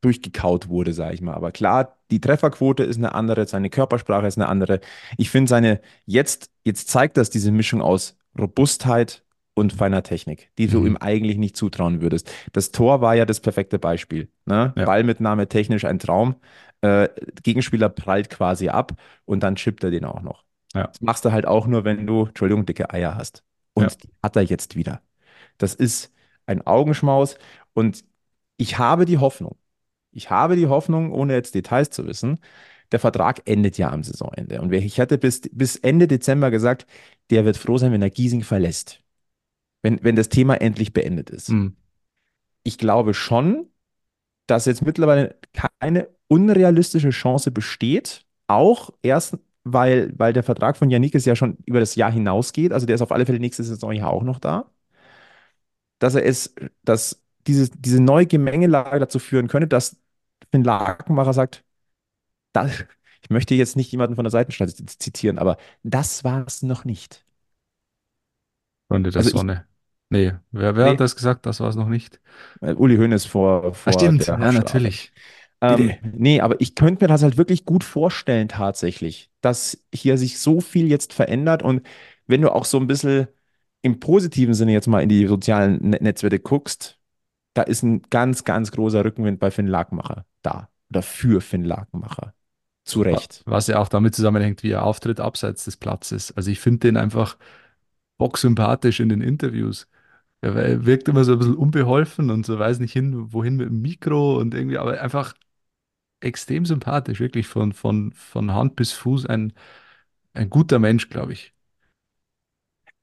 [0.00, 1.34] durchgekaut wurde, sage ich mal.
[1.34, 4.80] Aber klar, die Trefferquote ist eine andere, seine Körpersprache ist eine andere.
[5.16, 9.24] Ich finde seine, jetzt, jetzt zeigt das diese Mischung aus Robustheit
[9.54, 10.86] und feiner Technik, die du Mhm.
[10.86, 12.30] ihm eigentlich nicht zutrauen würdest.
[12.52, 14.28] Das Tor war ja das perfekte Beispiel.
[14.46, 14.72] Ne?
[14.76, 14.84] Ja.
[14.84, 16.36] Ballmitnahme technisch ein Traum.
[16.80, 17.08] Äh,
[17.42, 18.92] Gegenspieler prallt quasi ab
[19.24, 20.44] und dann chippt er den auch noch.
[20.74, 20.86] Ja.
[20.86, 23.42] Das machst du halt auch nur, wenn du, Entschuldigung, dicke Eier hast.
[23.74, 23.96] Und Ja.
[24.04, 25.00] die hat er jetzt wieder.
[25.58, 26.12] Das ist
[26.48, 27.36] ein Augenschmaus
[27.74, 28.04] und
[28.56, 29.56] ich habe die Hoffnung,
[30.12, 32.40] ich habe die Hoffnung, ohne jetzt Details zu wissen,
[32.92, 34.60] der Vertrag endet ja am Saisonende.
[34.60, 36.86] Und ich hatte bis, bis Ende Dezember gesagt,
[37.30, 39.02] der wird froh sein, wenn er Giesing verlässt.
[39.82, 41.48] Wenn, wenn das Thema endlich beendet ist.
[41.48, 41.76] Hm.
[42.64, 43.66] Ich glaube schon,
[44.46, 45.36] dass jetzt mittlerweile
[45.78, 48.24] keine unrealistische Chance besteht.
[48.46, 52.72] Auch erst, weil, weil der Vertrag von Janikis ja schon über das Jahr hinausgeht.
[52.72, 54.70] Also der ist auf alle Fälle nächste Saison ja auch noch da.
[55.98, 59.96] Dass er es, dass diese, diese neue Gemengelage dazu führen könnte, dass
[60.50, 61.64] Finn Lakenmacher sagt,
[62.52, 62.72] das,
[63.22, 67.24] ich möchte jetzt nicht jemanden von der Seitenschneide zitieren, aber das war es noch nicht.
[68.88, 69.66] Freunde der Also ich- Sonne.
[70.10, 70.90] Nee, wer, wer Nee.
[70.92, 71.44] hat das gesagt?
[71.44, 72.18] Das war es noch nicht.
[72.62, 74.26] Äh, Uli Hoeneß vor, vor Ah, stimmt.
[74.26, 75.12] Ja, natürlich.
[75.60, 80.38] Ähm, nee, aber ich könnte mir das halt wirklich gut vorstellen, tatsächlich, dass hier sich
[80.38, 81.82] so viel jetzt verändert und
[82.26, 83.26] wenn du auch so ein bisschen
[83.82, 86.98] im positiven Sinne jetzt mal in die sozialen Ne- Netzwerke guckst,
[87.54, 92.34] da ist ein ganz, ganz großer Rückenwind bei Finn Lakenmacher da oder für Finn Lakenmacher.
[92.84, 93.42] Zu Recht.
[93.46, 96.32] Was ja auch damit zusammenhängt, wie er auftritt abseits des Platzes.
[96.36, 97.38] Also ich finde den einfach
[98.18, 99.88] bocksympathisch in den Interviews.
[100.42, 103.68] Er er wirkt immer so ein bisschen unbeholfen und so weiß nicht hin, wohin mit
[103.68, 105.34] dem Mikro und irgendwie, aber einfach
[106.20, 109.52] extrem sympathisch, wirklich von, von, von Hand bis Fuß ein,
[110.34, 111.54] ein guter Mensch, glaube ich.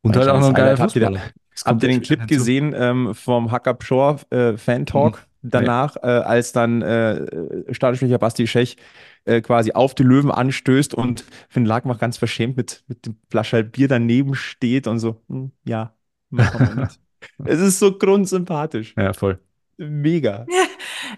[0.06, 1.22] Und halt auch noch ein geiler Habt ihr,
[1.66, 6.52] habt ihr den Clip gesehen ähm, vom Hacker Pschorr äh, Fan Talk danach, äh, als
[6.52, 8.78] dann äh, Stadionsprecher Basti Schech
[9.26, 13.64] äh, quasi auf die Löwen anstößt und Finn Lakenbach ganz verschämt mit, mit dem Flasche
[13.64, 15.96] Bier daneben steht und so, hm, ja,
[16.30, 17.00] machen wir mit.
[17.46, 18.94] es ist so grundsympathisch.
[18.96, 19.40] Ja, voll.
[19.78, 20.46] Mega.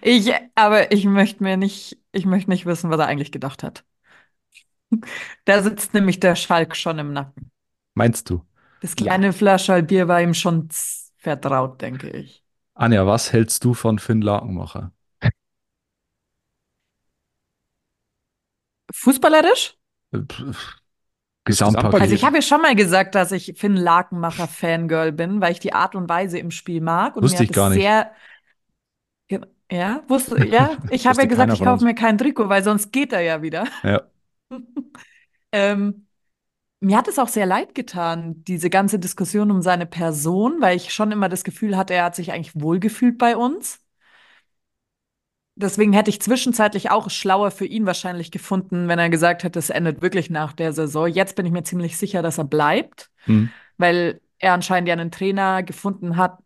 [0.02, 3.84] Ich, aber ich möchte mir nicht, ich möchte nicht wissen, was er eigentlich gedacht hat.
[5.44, 7.50] Da sitzt nämlich der Schalk schon im Nacken.
[7.94, 8.42] Meinst du?
[8.80, 12.44] Das kleine Flascherl Bier war ihm schon z- vertraut, denke ich.
[12.74, 14.92] Anja, was hältst du von Finn Lakenmacher?
[18.94, 19.78] Fußballerisch?
[20.12, 20.76] Äh, pf,
[21.44, 22.00] Gesamtpaket.
[22.00, 25.60] Also ich habe ja schon mal gesagt, dass ich Finn Lakenmacher Fangirl bin, weil ich
[25.60, 27.16] die Art und Weise im Spiel mag.
[27.16, 27.84] Und Wusste mir ich hat gar es nicht.
[27.84, 28.12] sehr.
[29.70, 33.12] Ja, wusste, ja, ich habe ja gesagt, ich kaufe mir kein Trikot, weil sonst geht
[33.12, 33.66] er ja wieder.
[33.82, 34.08] Ja,
[35.52, 36.07] Ähm,
[36.80, 40.92] mir hat es auch sehr leid getan, diese ganze Diskussion um seine Person, weil ich
[40.92, 43.80] schon immer das Gefühl hatte, er hat sich eigentlich wohlgefühlt bei uns.
[45.56, 49.70] Deswegen hätte ich zwischenzeitlich auch schlauer für ihn wahrscheinlich gefunden, wenn er gesagt hätte, es
[49.70, 51.08] endet wirklich nach der Saison.
[51.08, 53.50] Jetzt bin ich mir ziemlich sicher, dass er bleibt, hm.
[53.76, 56.38] weil er anscheinend ja einen Trainer gefunden hat,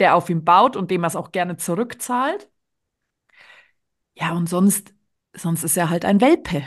[0.00, 2.50] der auf ihn baut und dem er es auch gerne zurückzahlt.
[4.14, 4.92] Ja, und sonst,
[5.32, 6.64] sonst ist er halt ein Welpe.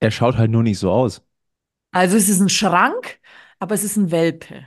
[0.00, 1.22] Er schaut halt nur nicht so aus.
[1.92, 3.20] Also es ist ein Schrank,
[3.58, 4.66] aber es ist ein Welpe.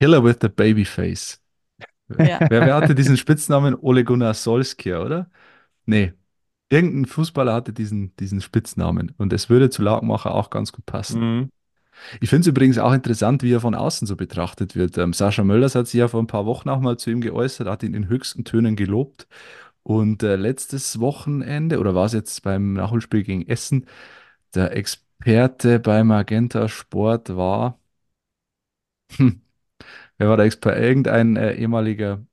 [0.00, 1.40] Killer with the Babyface.
[2.18, 2.40] Ja.
[2.50, 3.76] Wer, wer hatte diesen Spitznamen?
[3.76, 5.30] Ole Gunnar Solskjaer, oder?
[5.86, 6.12] Nee.
[6.68, 9.14] Irgendein Fußballer hatte diesen, diesen Spitznamen.
[9.16, 11.20] Und es würde zu Lautmacher auch ganz gut passen.
[11.20, 11.50] Mhm.
[12.20, 14.98] Ich finde es übrigens auch interessant, wie er von außen so betrachtet wird.
[14.98, 17.68] Ähm, Sascha Mölders hat sich ja vor ein paar Wochen auch mal zu ihm geäußert,
[17.68, 19.28] hat ihn in höchsten Tönen gelobt.
[19.82, 23.86] Und äh, letztes Wochenende, oder war es jetzt beim Nachholspiel gegen Essen,
[24.54, 27.78] der Experte bei Magenta Sport war,
[29.16, 29.40] hm,
[30.18, 30.80] wer war der Experte?
[30.80, 32.24] Irgendein äh, ehemaliger,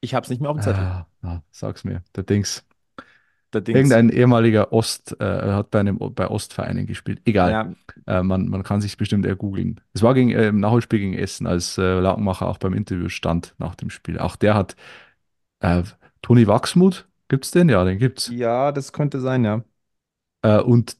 [0.00, 0.88] Ich habe es nicht mehr auf dem Zettel.
[0.88, 2.64] ah, ah, sag's mir, der Dings.
[3.52, 3.98] Der Dings.
[3.98, 7.20] Irgendein ehemaliger Ost, äh, hat bei einem bei Ostvereinen gespielt.
[7.24, 7.58] Egal.
[7.58, 7.74] Ja,
[8.06, 9.80] Äh, man, man kann sich bestimmt ergoogeln.
[9.94, 13.54] Es war gegen, äh, im Nachholspiel gegen Essen, als äh, Lautenmacher auch beim Interview stand
[13.58, 14.18] nach dem Spiel.
[14.18, 14.76] Auch der hat
[15.60, 15.82] äh,
[16.22, 17.68] Toni Wachsmuth, gibt's den?
[17.70, 18.34] Ja, den gibt's.
[18.34, 19.64] ja, das könnte sein, ja.
[20.42, 20.96] Äh, und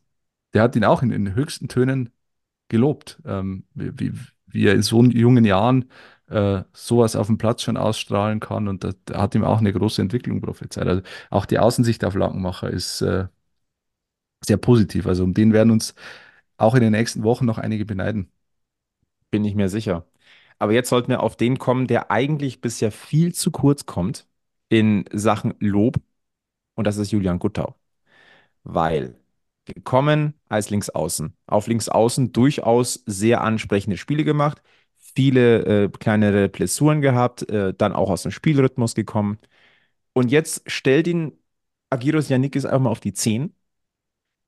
[0.55, 2.11] der hat ihn auch in den höchsten Tönen
[2.69, 4.13] gelobt, ähm, wie, wie,
[4.47, 5.91] wie er in so jungen Jahren
[6.29, 8.69] äh, sowas auf dem Platz schon ausstrahlen kann.
[8.69, 10.87] Und das, hat ihm auch eine große Entwicklung prophezeit.
[10.87, 13.27] Also auch die Außensicht auf Lautenmacher ist äh,
[14.45, 15.07] sehr positiv.
[15.07, 15.95] Also um den werden uns
[16.57, 18.31] auch in den nächsten Wochen noch einige beneiden.
[19.31, 20.07] Bin ich mir sicher.
[20.59, 24.27] Aber jetzt sollten wir auf den kommen, der eigentlich bisher viel zu kurz kommt
[24.69, 26.01] in Sachen Lob.
[26.75, 27.77] Und das ist Julian Guttau.
[28.65, 29.19] Weil
[29.67, 31.35] gekommen als Linksaußen.
[31.47, 34.63] Auf Linksaußen durchaus sehr ansprechende Spiele gemacht.
[34.97, 39.39] Viele äh, kleinere Blessuren gehabt, äh, dann auch aus dem Spielrhythmus gekommen.
[40.13, 41.33] Und jetzt stellt ihn
[41.91, 43.55] Agiros Yannikis einfach mal auf die 10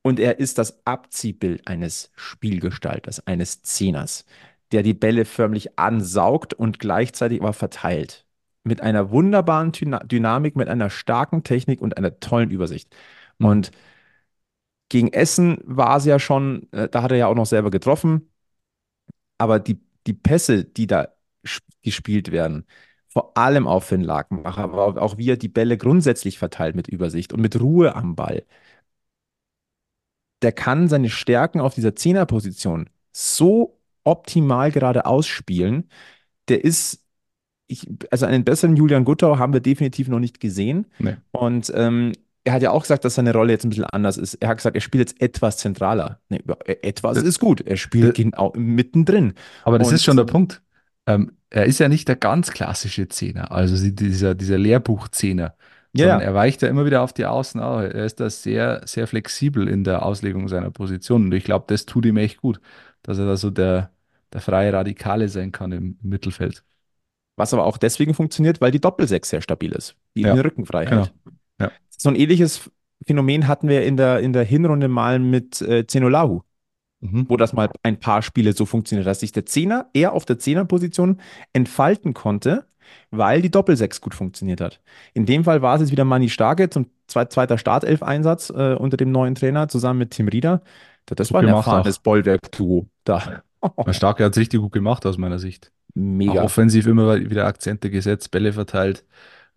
[0.02, 4.24] und er ist das Abziehbild eines Spielgestalters, eines Zehners,
[4.72, 8.24] der die Bälle förmlich ansaugt und gleichzeitig aber verteilt.
[8.64, 12.94] Mit einer wunderbaren Dyna Dynamik, mit einer starken Technik und einer tollen Übersicht.
[13.38, 13.46] Mhm.
[14.88, 18.31] Gegen Essen war es ja schon, äh, da hat er ja auch noch selber getroffen,
[19.38, 21.09] aber die, die Pässe, die da
[21.42, 22.66] sp- gespielt werden,
[23.09, 26.88] vor allem auf Finn Lakenmacher, aber auch, auch wie er die Bälle grundsätzlich verteilt mit
[26.88, 28.44] Übersicht und mit Ruhe am Ball,
[30.42, 35.88] der kann seine Stärken auf dieser Zehnerposition so optimal gerade ausspielen.
[36.49, 37.05] Der ist,
[37.66, 40.87] ich, also einen besseren Julian Guttau haben wir definitiv noch nicht gesehen.
[40.99, 41.16] Nee.
[41.33, 42.12] Und ähm,
[42.46, 44.35] er hat ja auch gesagt, dass seine Rolle jetzt ein bisschen anders ist.
[44.35, 46.20] Er hat gesagt, er spielt jetzt etwas zentraler.
[46.28, 47.61] Nee, äh, etwas Das- ist gut.
[47.61, 49.35] Er spielt genau mittendrin.
[49.64, 50.62] Aber das Und- ist schon der Punkt.
[51.06, 55.54] Ähm, er ist ja nicht der ganz klassische Zehner, also dieser, dieser Lehrbuch-Zehner,
[55.92, 57.85] Ja, er weicht ja immer wieder auf die Außen aus.
[57.85, 61.24] Er ist da sehr, sehr flexibel in der Auslegung seiner Position.
[61.26, 62.61] Und ich glaube, das tut ihm echt gut,
[63.02, 63.90] dass er da so der,
[64.32, 66.64] der freie Radikale sein kann im Mittelfeld.
[67.37, 70.42] Was aber auch deswegen funktioniert, weil die Doppelsechs sehr stabil ist, die ihm Ja, den
[70.42, 71.06] Rücken frei genau.
[71.61, 71.70] Ja.
[71.96, 72.70] So ein ähnliches
[73.06, 76.42] Phänomen hatten wir in der, in der Hinrunde mal mit äh, Zenolahu.
[77.00, 77.26] Mhm.
[77.28, 80.38] wo das mal ein paar Spiele so funktioniert, dass sich der Zehner eher auf der
[80.38, 81.20] Zehnerposition
[81.52, 82.64] entfalten konnte,
[83.11, 84.80] weil die Doppelsechs gut funktioniert hat.
[85.12, 88.96] In dem Fall war es jetzt wieder Manni Starke zum zwe zweiter Startelf-Einsatz äh, unter
[88.96, 90.62] dem neuen Trainer zusammen mit Tim Rieder.
[91.04, 92.88] Das Gut war ein erfahrenes Bollwerk-Duo.
[93.04, 93.42] Da.
[93.90, 95.72] Starke hat es richtig gut gemacht aus meiner Sicht.
[95.90, 96.42] Auch Mega.
[96.42, 99.04] offensiv immer wieder Akzente gesetzt, Bälle verteilt.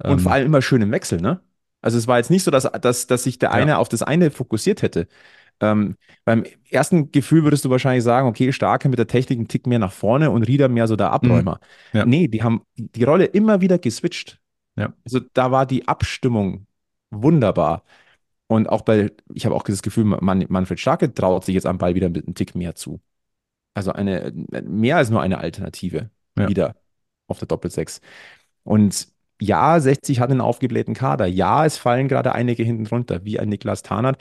[0.04, 1.40] Und Ähm, vor allem immer schön im Wechsel, ne?
[1.82, 3.56] Also es war jetzt nicht so, dass, dass, dass sich der Ja.
[3.56, 5.08] eine auf das eine fokussiert hätte.
[5.62, 9.68] Ähm, beim ersten Gefühl würdest du wahrscheinlich sagen, okay, Starke mit der Technik einen Tick
[9.68, 11.60] mehr nach vorne und Rieder mehr so der Abräumer.
[11.92, 12.06] Ja.
[12.06, 14.40] Nee, die haben die Rolle immer wieder geswitcht.
[14.78, 14.94] Ja.
[15.04, 16.66] Also da war die Abstimmung
[17.12, 17.84] wunderbar.
[18.48, 21.78] Und auch bei, ich habe auch das Gefühl, Man Manfred Starke traut sich jetzt am
[21.78, 23.02] Ball wieder mit einem Tick mehr zu.
[23.74, 26.48] Also eine, mehr als nur eine Alternative Ja.
[26.48, 26.76] wieder
[27.28, 28.02] auf der Doppelsechs.
[28.64, 29.10] Und
[29.42, 31.26] ja, 60 hat einen aufgeblähten Kader.
[31.26, 34.18] Ja, es fallen gerade einige hinten runter, wie ein Niklas Tarnath,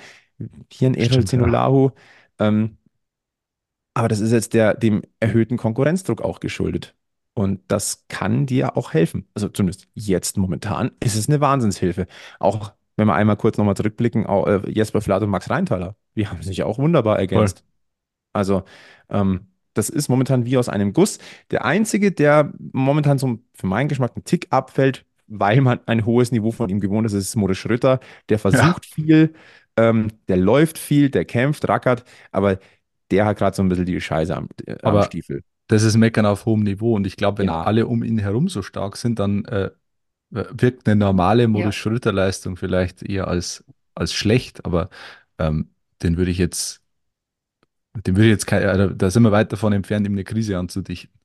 [0.72, 1.28] hier ein Erel Stimmt,
[2.38, 2.46] ja.
[2.48, 2.78] Ähm,
[3.94, 6.94] aber das ist jetzt der, dem erhöhten Konkurrenzdruck auch geschuldet.
[7.34, 9.28] Und das kann dir auch helfen.
[9.34, 12.06] Also zumindest jetzt momentan ist es eine Wahnsinnshilfe.
[12.38, 16.26] Auch wenn wir einmal kurz nochmal zurückblicken, auch, äh, Jesper Flath und Max Reintaler, die
[16.26, 17.64] haben sich auch wunderbar ergänzt.
[18.32, 18.64] Also
[19.08, 21.18] ähm, das ist momentan wie aus einem Guss.
[21.50, 26.32] Der einzige, der momentan so für meinen Geschmack einen Tick abfällt, weil man ein hohes
[26.32, 28.00] Niveau von ihm gewohnt ist, ist Moritz Schröter.
[28.28, 29.34] Der versucht viel,
[29.76, 32.58] ähm, der läuft viel, der kämpft, rackert, aber
[33.10, 35.42] der hat gerade so ein bisschen die Scheiße am, äh, am Aber- Stiefel.
[35.68, 36.94] das ist Meckern auf hohem Niveau.
[36.96, 37.62] Und ich glaube, wenn Ja.
[37.62, 39.70] alle um ihn herum so stark sind, dann äh,
[40.30, 41.48] wirkt eine normale Ja.
[41.48, 43.64] Moritz Schröter-Leistung vielleicht eher als,
[43.94, 44.64] als schlecht.
[44.66, 44.90] Aber
[45.38, 45.68] ähm,
[46.02, 46.82] den würde ich jetzt,
[48.06, 50.58] den würde ich jetzt kein, äh, da sind wir weit davon entfernt, ihm eine Krise
[50.58, 51.17] anzudichten.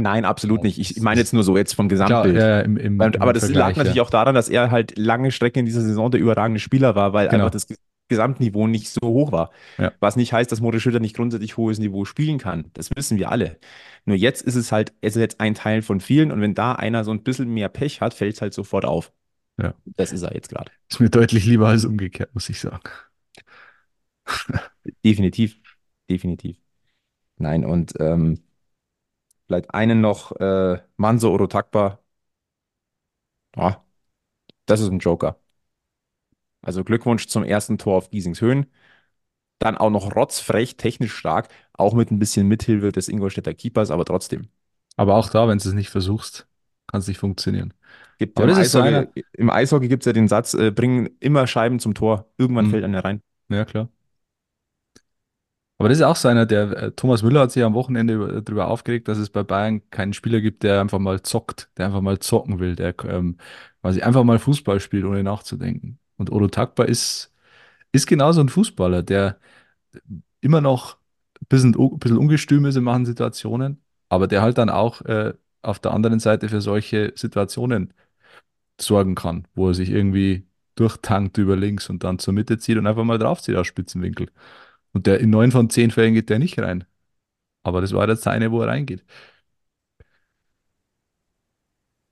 [0.00, 0.78] Nein, absolut nicht.
[0.78, 2.36] Ich meine jetzt nur so jetzt vom Klar, Gesamtbild.
[2.36, 4.02] ja, im, im, im aber das lag Vergleich, natürlich ja.
[4.02, 7.28] auch daran, dass er halt lange Strecken in dieser Saison der überragende Spieler war, weil
[7.28, 7.44] Genau.
[7.44, 7.76] einfach das Ge-
[8.08, 9.50] Gesamtniveau nicht so hoch war.
[9.78, 9.92] Ja.
[10.00, 12.70] Was nicht heißt, dass Moritz Schröter nicht grundsätzlich hohes Niveau spielen kann.
[12.74, 13.58] Das wissen wir alle.
[14.04, 16.72] Nur jetzt ist es halt, es ist jetzt ein Teil von vielen und wenn da
[16.72, 19.12] einer so ein bisschen mehr Pech hat, fällt es halt sofort auf.
[19.62, 19.74] Ja.
[19.84, 20.72] Das ist er jetzt gerade.
[20.90, 22.82] Ist mir deutlich lieber als umgekehrt, muss ich sagen.
[25.04, 25.56] Definitiv.
[26.08, 26.56] Definitiv.
[27.36, 28.40] Nein, und ähm,
[29.50, 31.98] vielleicht einen noch, äh, Manso Orotakba.
[33.56, 33.84] Ja,
[34.66, 35.40] das ist ein Joker.
[36.62, 38.66] Also Glückwunsch zum ersten Tor auf Giesings Höhen.
[39.60, 44.04] Dann auch noch rotzfrech, technisch stark, auch mit ein bisschen Mithilfe des Ingolstädter Keepers, aber
[44.06, 44.48] trotzdem.
[44.96, 46.46] Aber auch da, wenn du es nicht versuchst,
[46.86, 47.74] kann es nicht funktionieren.
[48.18, 50.54] Gibt Aber ja im, das ist so Eishockey, Im Eishockey gibt es ja den Satz,
[50.54, 52.30] äh, bringen immer Scheiben zum Tor.
[52.38, 52.66] Irgendwann Mhm.
[52.66, 53.22] fällt einer rein.
[53.48, 53.90] Ja, klar.
[55.80, 58.42] Aber das ist auch so einer, der äh, Thomas Müller hat sich am Wochenende über-
[58.42, 62.02] darüber aufgeregt, dass es bei Bayern keinen Spieler gibt, der einfach mal zockt, der einfach
[62.02, 63.38] mal zocken will, der ähm,
[63.80, 65.98] quasi einfach mal Fußball spielt, ohne nachzudenken.
[66.18, 67.32] Und Odo Takba ist,
[67.92, 69.38] ist genauso ein Fußballer, der
[70.42, 70.98] immer noch
[71.40, 75.32] ein bisschen, ein bisschen ungestüm ist in manchen Situationen, aber der halt dann auch äh,
[75.62, 77.94] auf der anderen Seite für solche Situationen
[78.80, 82.86] sorgen kann, wo er sich irgendwie durchtankt über links und dann zur Mitte zieht und
[82.86, 84.28] einfach mal draufzieht aus Spitzenwinkel.
[84.92, 86.84] Und der in neun von zehn Fällen geht der nicht rein.
[87.62, 89.04] Aber das war jetzt seine, wo er reingeht.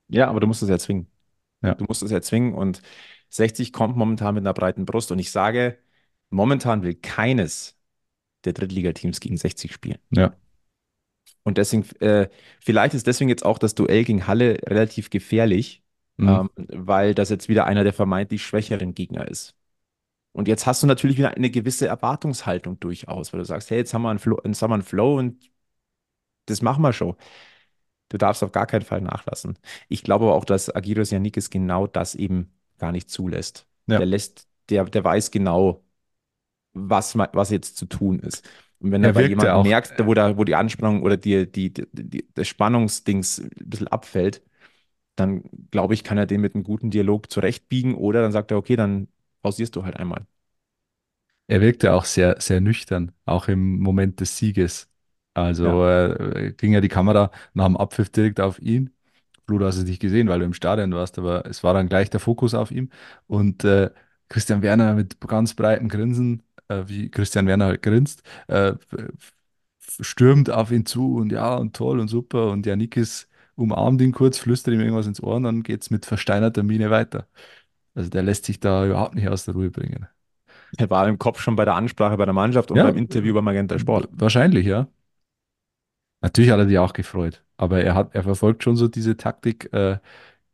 [0.09, 1.07] Ja, aber du musst es ja zwingen.
[1.63, 1.75] Ja.
[1.75, 2.83] Du musst es ja zwingen und
[3.31, 5.79] 60 kommt momentan mit einer breiten Brust und ich sage,
[6.31, 7.77] momentan will keines
[8.45, 9.99] der Drittligateams gegen 60 spielen.
[10.11, 10.35] Ja.
[11.43, 12.29] Und deswegen, äh,
[12.61, 15.83] vielleicht ist deswegen jetzt auch das Duell gegen Halle relativ gefährlich,
[16.17, 16.29] Mhm.
[16.29, 16.51] ähm,
[16.87, 19.55] weil das jetzt wieder einer der vermeintlich schwächeren Gegner ist.
[20.39, 23.93] Und jetzt hast du natürlich wieder eine gewisse Erwartungshaltung durchaus, weil du sagst, hey, jetzt
[23.93, 25.51] haben wir einen Flow, jetzt haben wir einen Flow und
[26.47, 27.17] das machen wir schon.
[28.09, 29.59] Du darfst auf gar keinen Fall nachlassen.
[29.89, 33.67] Ich glaube aber auch, dass Agiros Yannikis genau das eben gar nicht zulässt.
[33.89, 33.99] Ja.
[33.99, 35.85] Der lässt, der, der weiß genau,
[36.73, 38.49] was, was jetzt zu tun ist.
[38.79, 41.73] Und wenn Er bei jemandem auch- merkt, wo, da, wo die Anspannung oder die, die,
[41.73, 44.45] die, die, das Spannungsdings ein bisschen abfällt,
[45.17, 48.57] dann glaube ich, kann er den mit einem guten Dialog zurechtbiegen oder dann sagt er,
[48.57, 49.09] okay, dann
[49.49, 50.27] pausierst du halt einmal.
[51.47, 54.89] Er wirkte auch sehr, sehr nüchtern, auch im Moment des Sieges.
[55.35, 58.91] Also äh, ging ja die Kamera nach dem Abpfiff direkt auf ihn.
[59.47, 61.89] Flo, du hast es nicht gesehen, weil du im Stadion warst, aber es war dann
[61.89, 62.91] gleich der Fokus auf ihm.
[63.27, 63.91] Und äh,
[64.29, 69.33] Christian Werner mit ganz breitem Grinsen, äh, wie Christian Werner halt grinst, äh, f-
[70.01, 72.51] stürmt auf ihn zu und ja, und toll und super.
[72.51, 76.63] Und Janikis umarmt ihn kurz, flüstert ihm irgendwas ins Ohr und dann geht's mit versteinerter
[76.63, 77.27] Miene weiter.
[77.99, 80.07] Also der lässt sich da überhaupt nicht aus der Ruhe bringen.
[80.77, 82.85] Er war im Kopf schon bei der Ansprache bei der Mannschaft und Ja.
[82.85, 84.09] beim Interview bei Magenta Sport.
[84.13, 84.87] Wahrscheinlich, ja.
[86.21, 89.73] Natürlich hat er sich auch gefreut, aber er hat, er verfolgt schon so diese Taktik,
[89.73, 89.99] äh,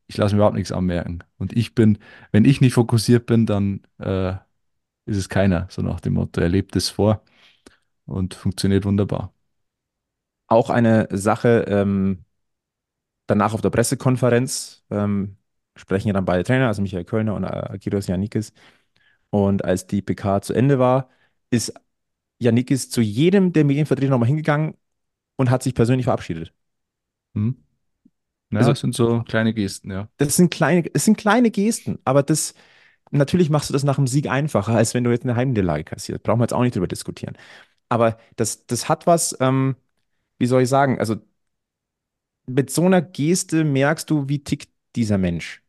[0.06, 1.18] ich lasse mir überhaupt nichts anmerken.
[1.36, 1.98] Und ich bin,
[2.32, 4.32] wenn ich nicht fokussiert bin, dann äh,
[5.04, 6.40] ist es keiner, so nach dem Motto.
[6.40, 7.22] Er lebt es vor
[8.06, 9.34] und funktioniert wunderbar.
[10.46, 12.24] Auch eine Sache, ähm,
[13.26, 15.36] danach auf der Pressekonferenz ähm,
[15.76, 18.52] sprechen ja dann beide Trainer, also Michael Kölner und äh, Agiros Yannikis.
[19.30, 21.10] Und als die PK zu Ende war,
[21.50, 21.74] ist
[22.38, 24.74] Yannikis zu jedem der Medienvertreter nochmal hingegangen
[25.36, 26.52] und hat sich persönlich verabschiedet.
[27.34, 27.56] Hm?
[28.50, 30.08] Ja, Also- das sind so kleine Gesten, ja.
[30.18, 32.54] Das sind kleine, es sind kleine Gesten, aber das,
[33.10, 36.22] natürlich machst du das nach dem Sieg einfacher, als wenn du jetzt eine Heimniederlage kassierst.
[36.22, 37.36] Brauchen wir jetzt auch nicht drüber diskutieren.
[37.88, 39.76] Aber das, das hat was, ähm,
[40.38, 41.16] wie soll ich sagen, also
[42.46, 45.62] mit so einer Geste merkst du, wie tickt dieser Mensch.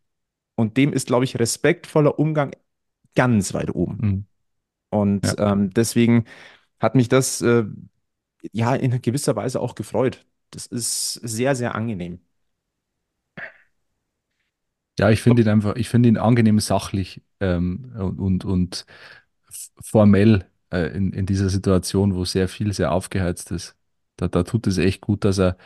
[0.55, 2.51] Und dem ist, glaube ich, respektvoller Umgang
[3.15, 4.01] ganz weit oben.
[4.01, 4.25] Hm.
[4.89, 6.25] Und ähm, deswegen
[6.79, 7.65] hat mich das äh,
[8.51, 10.25] ja in gewisser Weise auch gefreut.
[10.51, 12.19] Das ist sehr, sehr angenehm.
[14.97, 18.85] Ja, ich finde ihn einfach, ich finde ihn angenehm sachlich ähm, und, und, und
[19.81, 23.75] formell äh, in, in dieser Situation, wo sehr viel sehr aufgeheizt ist.
[24.15, 25.57] Da, da tut es echt gut, dass er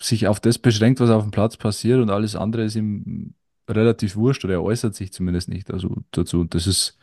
[0.00, 3.34] sich auf das beschränkt, was auf dem Platz passiert und alles andere ist ihm
[3.68, 6.40] relativ wurscht oder er äußert sich zumindest nicht also dazu.
[6.40, 6.98] Und das ist,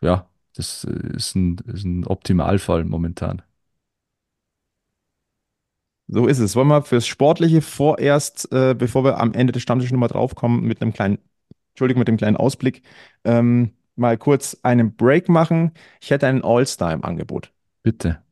[0.00, 3.42] ja, das ist ein, ist ein Optimalfall momentan.
[6.08, 6.54] So ist es.
[6.54, 10.80] Wollen wir fürs Sportliche vorerst, äh, bevor wir am Ende des Stammtisches nochmal draufkommen, mit
[10.80, 11.18] einem kleinen,
[11.70, 12.82] Entschuldigung, mit dem kleinen Ausblick,
[13.24, 15.72] ähm, mal kurz einen Break machen.
[16.00, 17.52] Ich hätte einen All-Star im Angebot.
[17.82, 18.22] Bitte.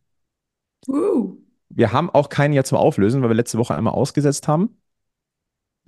[0.86, 1.36] Uh.
[1.68, 4.76] Wir haben auch keinen jetzt zum Auflösen, weil wir letzte Woche einmal ausgesetzt haben.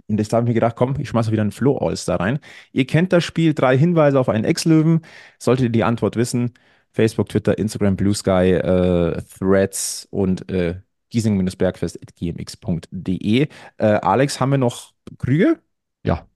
[0.08, 2.38] Und jetzt habe ich mir gedacht, komm, ich schmeiße wieder einen Flo All-Star rein.
[2.72, 5.00] Ihr kennt das Spiel, drei Hinweise auf einen Ex-Löwen.
[5.38, 6.52] Solltet ihr die Antwort wissen,
[6.92, 10.76] Facebook, Twitter, Instagram, Blue Sky, äh, Threads und äh,
[11.10, 13.48] giesing-bergfest.gmx.de.
[13.78, 15.58] Äh, Alex, haben wir noch Krüge?
[16.04, 16.26] Ja.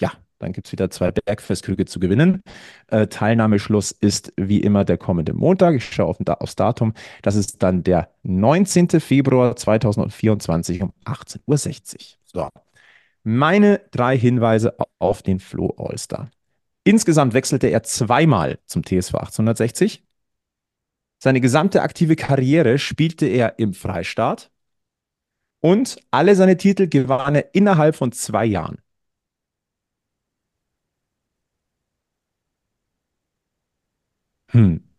[0.00, 2.42] Ja, dann gibt es wieder zwei Bergfestkrüge zu gewinnen.
[2.88, 5.76] Äh, Teilnahmeschluss ist wie immer der kommende Montag.
[5.76, 6.94] Ich schaue auf aufs Datum.
[7.22, 8.88] Das ist dann der 19.
[9.00, 11.58] Februar 2024 um 18.60 Uhr.
[12.24, 12.48] So.
[13.22, 16.30] Meine drei Hinweise auf den Flo All-Star.
[16.84, 20.04] Insgesamt wechselte er zweimal zum TSV 1860.
[21.22, 24.50] Seine gesamte aktive Karriere spielte er im Freistaat.
[25.60, 28.78] Und alle seine Titel gewann er innerhalb von zwei Jahren.
[34.52, 34.89] Hm.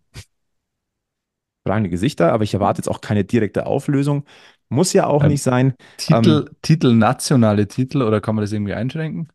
[1.72, 4.26] Fragende Gesichter, aber ich erwarte jetzt auch keine direkte Auflösung.
[4.70, 5.74] Muss ja auch Ähm, nicht sein.
[5.98, 9.30] Titel, Titel, nationale Titel oder kann man das irgendwie einschränken?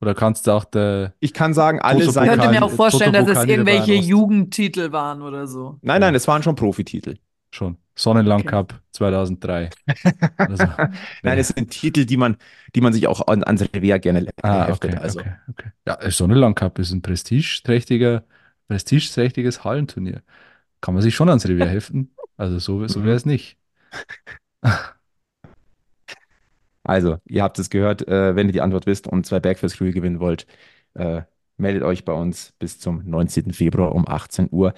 [0.00, 1.14] Oder kannst du auch der.
[1.20, 3.94] Ich kann sagen, alle Toto Ich könnte mir auch vorstellen, dass es irgendwelche.
[3.94, 5.78] Jugendtitel waren oder so.
[5.82, 7.18] Nein, nein, es waren schon Profititel.
[7.50, 7.78] Schon.
[7.96, 8.50] Sonnenland Okay.
[8.50, 9.70] Cup 2003.
[10.38, 10.64] Also,
[11.22, 12.36] Nein, es sind Titel, die man,
[12.74, 14.90] die man sich auch an, ans Revier gerne ah, heftet.
[14.90, 15.20] okay, also.
[15.20, 15.68] okay, okay.
[15.86, 18.24] Ja, Sonnenland Cup ist ein prestigeträchtiger,
[18.68, 20.22] prestigeträchtiges Hallenturnier.
[20.80, 22.14] Kann man sich schon ans Revier heften.
[22.36, 23.04] Also so, so Mhm.
[23.04, 23.56] wäre es nicht.
[26.84, 29.92] Also, ihr habt es gehört, äh, wenn ihr die Antwort wisst und zwei Bergfest Crew
[29.92, 30.46] gewinnen wollt,
[30.94, 31.22] äh,
[31.58, 33.52] meldet euch bei uns bis zum 19.
[33.52, 34.72] Februar um 18.60 Uhr.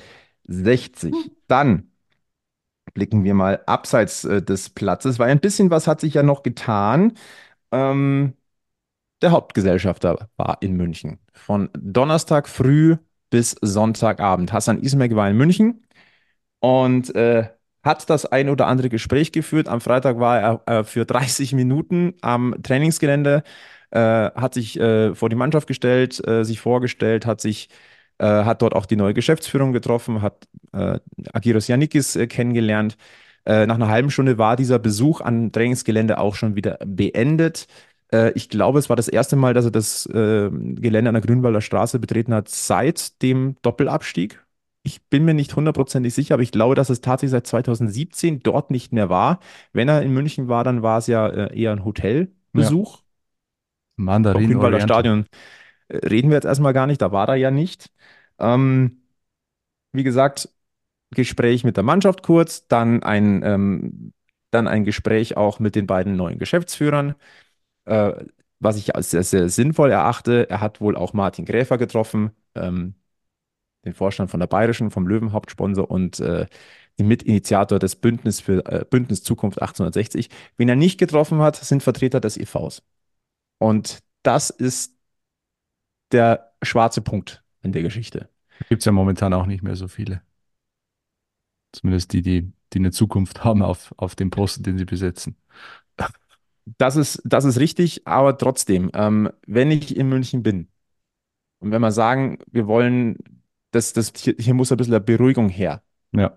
[1.46, 1.90] Dann
[2.94, 6.42] blicken wir mal abseits äh, des Platzes, weil ein bisschen was hat sich ja noch
[6.42, 7.12] getan.
[7.70, 8.34] Ähm,
[9.22, 11.18] der Hauptgesellschafter war in München.
[11.34, 12.96] Von Donnerstag früh
[13.30, 14.52] bis Sonntagabend.
[14.52, 15.84] Hassan Ismek war in München
[16.60, 17.48] und äh,
[17.82, 19.68] hat das ein oder andere Gespräch geführt.
[19.68, 23.42] Am Freitag war er äh, für 30 Minuten am Trainingsgelände,
[23.90, 27.68] äh, hat sich äh, vor die Mannschaft gestellt, äh, sich vorgestellt, hat sich
[28.18, 30.46] äh, hat dort auch die neue Geschäftsführung getroffen, hat
[31.32, 32.96] Agiros Yannikis kennengelernt.
[33.44, 37.66] Nach einer halben Stunde war dieser Besuch am Trainingsgelände auch schon wieder beendet.
[38.34, 41.98] Ich glaube, es war das erste Mal, dass er das Gelände an der Grünwalder Straße
[41.98, 44.40] betreten hat seit dem Doppelabstieg.
[44.82, 48.70] Ich bin mir nicht hundertprozentig sicher, aber ich glaube, dass es tatsächlich seit 2017 dort
[48.70, 49.40] nicht mehr war.
[49.72, 52.98] Wenn er in München war, dann war es ja äh, eher ein Hotelbesuch.
[53.94, 54.96] Vom Mandarin Grünwalder Oriental.
[54.96, 55.26] Stadion
[55.88, 57.90] äh, reden wir jetzt erstmal gar nicht, da war er ja nicht.
[58.38, 59.02] Ähm,
[59.92, 60.48] wie gesagt,
[61.10, 64.12] Gespräch mit der Mannschaft kurz, dann ein, ähm,
[64.50, 67.14] dann ein Gespräch auch mit den beiden neuen Geschäftsführern,
[67.86, 68.12] äh,
[68.60, 70.48] was ich als sehr, sehr sinnvoll erachte.
[70.50, 72.94] Er hat wohl auch Martin Gräfer getroffen, ähm,
[73.84, 76.46] den Vorstand von der Bayerischen, vom Löwenhauptsponsor und äh,
[76.98, 80.28] den Mitinitiator des Bündnis für äh, Bündnis Zukunft 1860.
[80.56, 82.82] Wen er nicht getroffen hat, sind Vertreter des EVs.
[83.58, 84.94] Und das ist
[86.12, 88.28] der schwarze Punkt in der Geschichte.
[88.68, 90.22] Gibt es ja momentan auch nicht mehr so viele.
[91.72, 95.36] Zumindest die, die, die eine Zukunft haben auf, auf dem Posten, den sie besetzen.
[96.78, 100.68] Das ist, das ist richtig, aber trotzdem, ähm, wenn ich in München bin
[101.58, 103.39] und wenn wir sagen, wir wollen,
[103.70, 106.36] das, das, hier, hier muss ein bisschen eine Beruhigung her, Ja.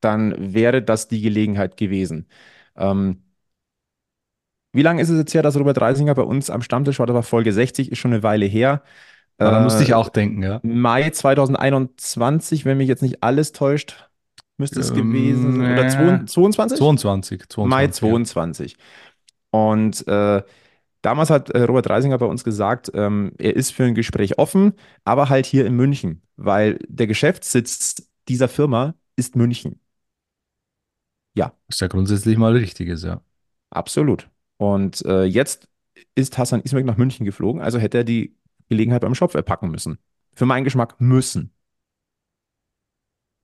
[0.00, 2.26] dann wäre das die Gelegenheit gewesen.
[2.76, 3.22] Ähm,
[4.72, 7.06] wie lange ist es jetzt her, dass Robert Reisinger bei uns am Stammtisch war?
[7.06, 8.82] Das war Folge 60, ist schon eine Weile her.
[9.38, 10.60] Aber da musste ich Äh, auch denken, ja.
[10.62, 14.08] Mai 2021, wenn mich jetzt nicht alles täuscht,
[14.58, 16.78] müsste es Ähm, gewesen, oder äh, 22?
[16.78, 17.70] 22, 22.
[17.70, 17.90] Mai ja.
[17.90, 18.76] 22.
[19.50, 20.42] Und äh,
[21.02, 24.74] damals hat äh, Robert Reisinger bei uns gesagt, ähm, er ist für ein Gespräch offen,
[25.04, 29.80] aber halt hier in München, weil der Geschäftssitz dieser Firma ist München.
[31.68, 33.22] Ist ja grundsätzlich mal Richtiges, ja.
[33.70, 34.28] Absolut.
[34.56, 35.68] Und äh, jetzt
[36.14, 38.36] ist Hassan Ismail nach München geflogen, also hätte er die
[38.68, 39.98] Gelegenheit beim Schopf erpacken müssen.
[40.34, 41.52] Für meinen Geschmack müssen.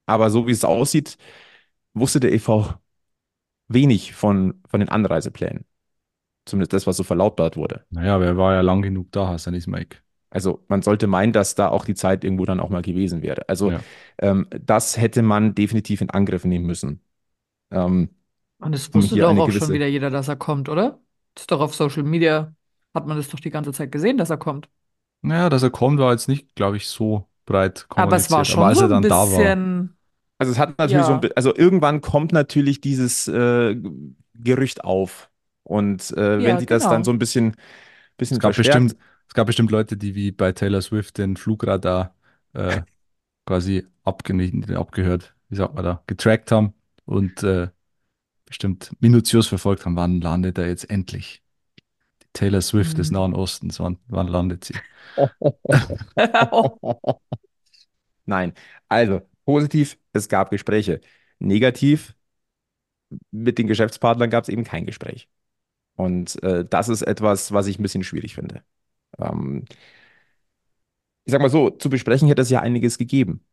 [0.06, 1.16] Aber so wie es aussieht,
[1.94, 2.74] wusste der EV
[3.68, 5.64] wenig von, von den Anreiseplänen.
[6.46, 7.84] Zumindest das, was so verlautbart wurde.
[7.90, 9.86] Naja, aber er war ja lang genug da, Hassan Ismail.
[10.30, 13.48] Also man sollte meinen, dass da auch die Zeit irgendwo dann auch mal gewesen wäre.
[13.48, 13.80] Also Ja.
[14.18, 17.00] ähm, das hätte man definitiv in Angriff nehmen müssen.
[17.70, 18.10] Ähm,
[18.58, 21.00] Und das wusste doch auch gewisse- schon wieder jeder, dass er kommt, oder?
[21.34, 22.54] Das ist doch auf Social Media,
[22.94, 24.68] hat man das doch die ganze Zeit gesehen, dass er kommt.
[25.22, 27.98] Naja, dass er kommt, war jetzt nicht, glaube ich, so breit kommuniziert.
[27.98, 29.26] Aber es war schon aber als so er dann ein da war.
[29.26, 29.96] bisschen.
[30.38, 31.20] also es hat natürlich Ja.
[31.20, 33.76] so ein, also irgendwann kommt natürlich dieses äh,
[34.34, 35.30] Gerücht auf.
[35.66, 36.88] Und äh, Ja, wenn das genau.
[36.88, 37.56] dann so ein bisschen,
[38.18, 38.96] bisschen Es gab, verstärkt, bestimmt,
[39.28, 42.14] es gab bestimmt Leute, die wie bei Taylor Swift den Flugradar
[42.52, 42.82] äh,
[43.46, 46.74] quasi abgehört, wie sagt man da, getrackt haben
[47.06, 47.68] und äh,
[48.46, 51.42] bestimmt minutiös verfolgt haben, wann landet er jetzt endlich?
[52.22, 53.12] Die Taylor Swift des Mhm.
[53.12, 54.80] Nahen Ostens, wann, wann landet sie?
[58.24, 58.54] Nein.
[58.88, 61.00] Also, positiv, es gab Gespräche.
[61.38, 62.14] Negativ,
[63.30, 65.28] mit den Geschäftspartnern gab es eben kein Gespräch.
[65.96, 68.62] Und äh, das ist etwas, was ich ein bisschen schwierig finde.
[69.18, 69.66] Ähm,
[71.24, 73.44] ich sag mal so, zu besprechen hätte es ja einiges gegeben.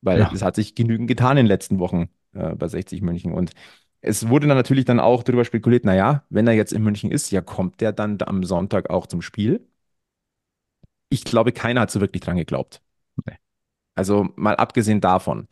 [0.00, 0.32] Weil Ja.
[0.32, 3.32] es hat sich genügend getan in den letzten Wochen äh, bei 60 München.
[3.32, 3.52] Und
[4.00, 7.30] es wurde dann natürlich dann auch darüber spekuliert, naja, wenn er jetzt in München ist,
[7.30, 9.66] ja, kommt der dann am Sonntag auch zum Spiel?
[11.10, 12.80] Ich glaube, keiner hat so wirklich dran geglaubt.
[13.26, 13.38] Nee.
[13.94, 15.48] Also mal abgesehen davon,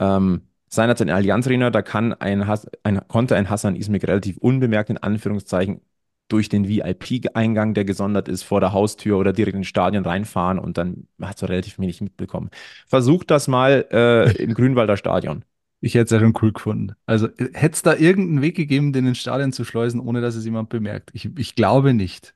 [0.00, 4.38] ähm, seinerzeit ein Allianz Arena, da kann ein, Has ein, konnte ein Hassan Ismik relativ
[4.38, 5.80] unbemerkt in Anführungszeichen
[6.28, 10.78] durch den VIP-Eingang, der gesondert ist, vor der Haustür oder direkt ins Stadion reinfahren und
[10.78, 12.50] dann hast du relativ wenig mitbekommen.
[12.86, 15.44] Versuch das mal äh, im Grünwalder Stadion.
[15.80, 16.94] Ich hätte es ja schon cool gefunden.
[17.04, 20.44] Also hätte es da irgendeinen Weg gegeben, den ins Stadion zu schleusen, ohne dass es
[20.44, 21.10] jemand bemerkt?
[21.12, 22.35] Ich, ich glaube nicht.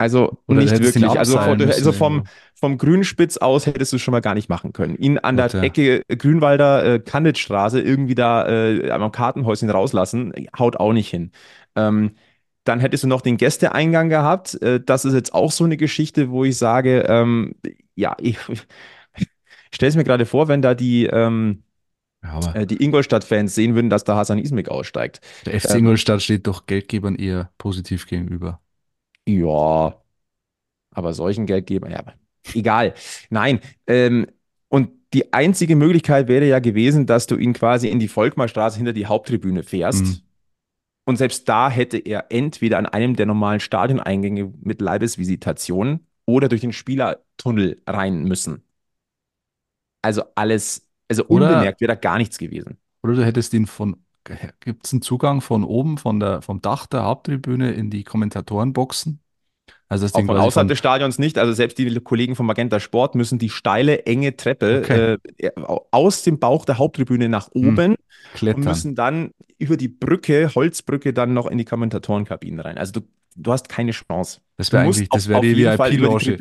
[0.00, 1.06] Also Oder nicht wirklich.
[1.06, 2.24] Also, von, also vom,
[2.54, 4.96] vom Grünspitz aus hättest du es schon mal gar nicht machen können.
[4.96, 5.60] Ihn an der ja.
[5.60, 11.32] Ecke Grünwalder äh, Kannitzstraße irgendwie da äh, am Kartenhäuschen rauslassen, haut auch nicht hin.
[11.76, 12.12] Ähm,
[12.64, 14.54] dann hättest du noch den Gästeeingang gehabt.
[14.62, 17.56] Äh, das ist jetzt auch so eine Geschichte, wo ich sage, ähm,
[17.94, 18.38] ja, ich,
[19.18, 19.28] ich
[19.70, 21.62] stelle es mir gerade vor, wenn da die, ähm,
[22.22, 25.20] Ja, äh, die Ingolstadt-Fans sehen würden, dass da Hasan Ismik aussteigt.
[25.44, 28.62] der FC ähm, Ingolstadt steht doch Geldgebern eher positiv gegenüber.
[29.38, 30.00] Ja,
[30.92, 32.04] aber solchen Geldgebern, ja,
[32.54, 32.94] egal.
[33.30, 34.26] Nein, ähm,
[34.68, 38.92] und die einzige Möglichkeit wäre ja gewesen, dass du ihn quasi in die Volkmarstraße hinter
[38.92, 40.04] die Haupttribüne fährst.
[40.04, 40.16] Mhm.
[41.06, 46.60] Und selbst da hätte er entweder an einem der normalen Stadioneingänge mit Leibesvisitation oder durch
[46.60, 48.62] den Spielertunnel rein müssen.
[50.02, 52.78] Also alles, also Oder- unbemerkt wäre da gar nichts gewesen.
[53.02, 53.96] Oder du hättest ihn von,
[54.60, 59.20] gibt es einen Zugang von oben, von der, vom Dach der Haupttribüne in die Kommentatorenboxen?
[59.88, 61.38] Also das Auch Ding von außerhalb von, des Stadions nicht.
[61.38, 65.14] Also selbst die Kollegen von Magenta Sport müssen die steile, enge Treppe Okay.
[65.38, 65.50] äh,
[65.92, 67.76] aus dem Bauch der Haupttribüne nach Hm.
[67.76, 67.94] oben
[68.48, 68.66] und Klettern.
[68.66, 72.78] müssen dann über die Brücke, Holzbrücke, dann noch in die Kommentatorenkabinen rein.
[72.78, 73.00] Also du,
[73.36, 74.40] du hast keine Chance.
[74.56, 76.40] Das wäre eigentlich, das wäre die VIP-Loge,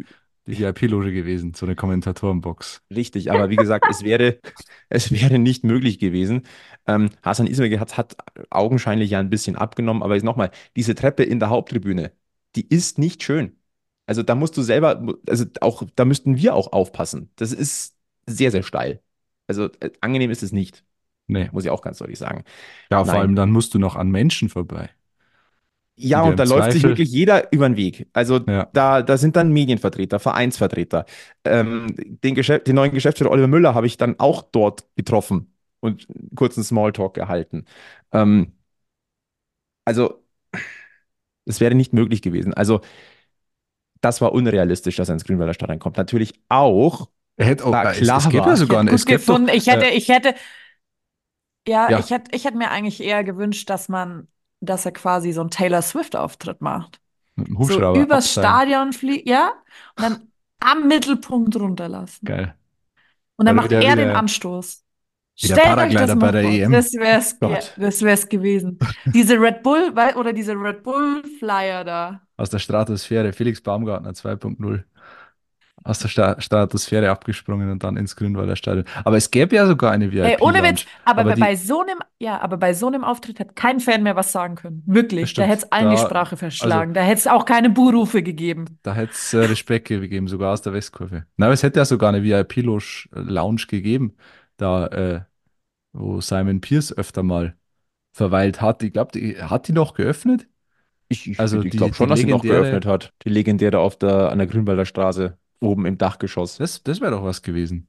[0.49, 2.81] die VIP-Loge gewesen, so eine Kommentatorenbox.
[2.93, 4.39] Richtig, aber wie gesagt, es wäre,
[4.89, 6.43] es wäre nicht möglich gewesen.
[6.87, 8.15] Ähm, Hasan Ismail hat, hat
[8.49, 12.11] augenscheinlich ja ein bisschen abgenommen, aber jetzt nochmal, diese Treppe in der Haupttribüne,
[12.55, 13.55] die ist nicht schön.
[14.07, 17.29] Also da musst du selber, also auch, da müssten wir auch aufpassen.
[17.35, 17.95] Das ist
[18.25, 19.01] sehr, sehr steil.
[19.47, 20.83] Also äh, angenehm ist es nicht,
[21.27, 21.51] Nee.
[21.51, 22.43] muss ich auch ganz deutlich sagen.
[22.91, 23.21] Ja, vor Nein.
[23.21, 24.89] allem dann musst du noch an Menschen vorbei.
[26.01, 28.07] Ja, und da im läuft sich Zweifel- wirklich jeder über den Weg.
[28.13, 28.67] Also Ja.
[28.73, 31.05] da, da sind dann Medienvertreter, Vereinsvertreter.
[31.43, 36.07] Ähm, den, Geschäft, den neuen Geschäftsführer Oliver Müller habe ich dann auch dort getroffen und
[36.09, 37.65] einen kurzen Smalltalk gehalten.
[38.13, 38.53] Ähm,
[39.85, 40.21] also,
[41.45, 42.53] es wäre nicht möglich gewesen.
[42.53, 42.81] Also,
[44.01, 45.97] das war unrealistisch, dass er ins Grünwalder Stadion kommt.
[45.97, 49.49] Natürlich auch, Er hätte auch, es, klar es ja sogar es doch, gefunden.
[49.49, 50.35] ich hätte, ich hätte,
[51.67, 51.99] ja, Ja.
[51.99, 54.27] ich hätte, ich hätte mir eigentlich eher gewünscht, dass man,
[54.61, 56.99] dass er quasi so einen Taylor Swift-Auftritt macht.
[57.35, 58.49] mit dem So Hubschrauber übers abseilen.
[58.49, 59.51] Stadion fliegt, ja,
[59.95, 60.27] und dann
[60.59, 62.25] am Mittelpunkt runterlassen.
[62.25, 62.55] Geil.
[63.37, 64.83] Und dann Weil macht er den Anstoß.
[65.35, 66.51] Stellt euch das bei mal der vor.
[66.51, 66.71] EM.
[66.73, 67.73] Das wär's, ja, Gott.
[67.77, 68.77] das wär's gewesen.
[69.05, 72.21] Diese Red Bull, oder diese Red Bull Flyer da.
[72.35, 74.83] Aus der Stratosphäre, Felix Baumgartner 2.0.
[75.83, 78.85] Aus der Sta Stratosphäre abgesprungen und dann ins Grünwalder Stadion.
[79.05, 80.25] Aber es gäbe ja sogar eine VIP.
[80.25, 83.03] Ey, ohne Witz, aber, Aber bei- die- bei so einem, ja, aber bei so einem
[83.03, 84.83] Auftritt hat kein Fan mehr was sagen können.
[84.85, 85.33] Wirklich.
[85.33, 86.93] Da hätte es allen die Da- Sprache verschlagen.
[86.93, 88.65] da hätte es auch keine Buhrufe gegeben.
[88.83, 91.25] Da hätte es äh, Respekt gegeben, sogar aus der Westkurve.
[91.37, 94.15] Na, aber es hätte ja sogar eine VIP-Lounge gegeben,
[94.57, 95.21] da, äh,
[95.93, 97.55] wo Simon Pierce öfter mal
[98.11, 98.83] verweilt hat.
[98.83, 100.47] Ich glaube, die, hat die noch geöffnet?
[101.07, 103.13] ich, ich, Also ich die- glaube schon, die dass sie noch geöffnet hat.
[103.23, 106.57] Die legendäre auf der, an der Grünwalder Straße, oben im Dachgeschoss.
[106.57, 107.87] Das, das wäre doch was gewesen.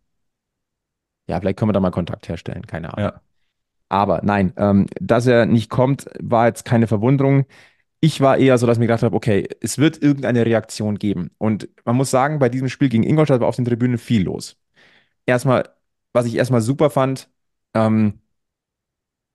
[1.29, 3.13] Ja, vielleicht können wir da mal Kontakt herstellen, keine Ahnung.
[3.13, 3.21] Ja.
[3.89, 7.47] Aber nein, ähm, dass er nicht kommt, war jetzt keine Verwunderung.
[8.01, 11.31] Ich war eher so, dass ich mir gedacht habe, okay, es wird irgendeine Reaktion geben.
[11.39, 14.59] Und man muss sagen, bei diesem Spiel gegen Ingolstadt war auf den Tribünen viel los.
[15.27, 15.71] Erstmal,
[16.13, 17.31] was ich erstmal super fand,
[17.75, 18.21] ähm,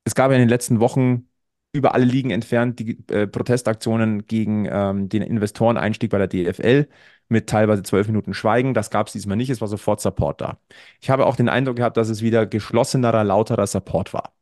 [0.04, 1.28] es gab ja in den letzten Wochen
[1.74, 6.88] über alle Ligen entfernt die äh, Protestaktionen gegen ähm, den Investoreneinstieg bei der DFL
[7.30, 8.74] mit teilweise zwölf Minuten Schweigen.
[8.74, 10.60] Das gab es diesmal nicht, es war sofort Support da.
[11.02, 14.34] Ich habe auch den Eindruck gehabt, dass es wieder geschlossenerer, lauterer Support war.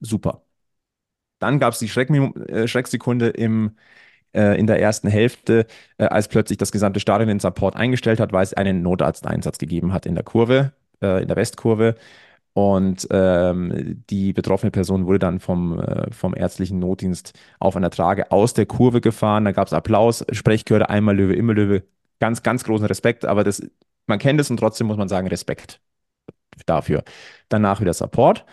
[0.00, 0.42] Super.
[1.38, 3.76] Dann gab es die Schreckmi- äh, Schrecksekunde im,
[4.34, 5.66] äh, in der ersten Hälfte,
[5.98, 9.92] äh, als plötzlich das gesamte Stadion den Support eingestellt hat, weil es einen Notarzteinsatz gegeben
[9.92, 10.72] hat in der Kurve,
[11.02, 11.96] äh, in der Westkurve.
[12.52, 18.32] Und ähm, die betroffene Person wurde dann vom, äh, vom ärztlichen Notdienst auf einer Trage
[18.32, 19.44] aus der Kurve gefahren.
[19.44, 21.84] Da gab es Applaus, Sprechchöre, einmal Löwe, immer Löwe.
[22.20, 23.62] Ganz, ganz großen Respekt, aber das,
[24.06, 25.80] man kennt es und trotzdem muss man sagen, Respekt
[26.66, 27.04] dafür.
[27.48, 28.44] Danach wieder Support.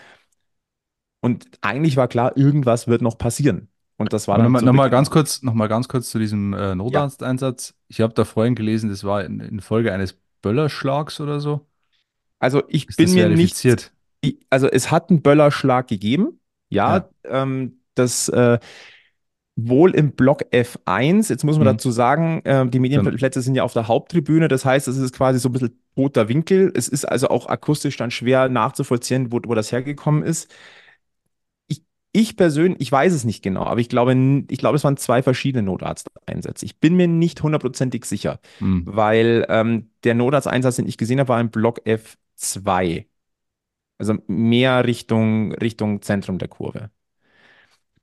[1.21, 3.69] Und eigentlich war klar, irgendwas wird noch passieren.
[3.97, 5.87] Und das war Aber dann nochmal zu noch mal Beginn- ganz kurz, noch mal ganz
[5.87, 7.73] kurz zu diesem äh, Notarzteinsatz.
[7.87, 11.65] Ich habe da vorhin gelesen, das war in, in Folge eines Böllerschlags oder so.
[12.39, 13.65] Also ich Ist bin mir nicht?
[14.21, 16.39] Ich- Also es hat einen Böllerschlag gegeben.
[16.69, 18.59] Ja, ähm, das äh,
[19.59, 21.29] wohl im Block F1.
[21.29, 21.71] Jetzt muss man Mhm.
[21.71, 24.47] dazu sagen, äh, die Medienplätze sind ja auf der Haupttribüne.
[24.47, 26.71] Das heißt, es ist quasi so ein bisschen toter Winkel.
[26.75, 30.53] Es ist also auch akustisch dann schwer nachzuvollziehen, wo, wo das hergekommen ist.
[31.67, 34.15] Ich ich persönlich, ich weiß es nicht genau, aber ich glaube,
[34.49, 36.63] ich glaube, es waren zwei verschiedene Notarzteinsätze.
[36.65, 38.83] Ich bin mir nicht hundertprozentig sicher, Hm.
[38.85, 43.07] weil ähm, der Notarzteinsatz, den ich gesehen habe, war im Block F2.
[43.97, 46.91] Also mehr Richtung, Richtung Zentrum der Kurve.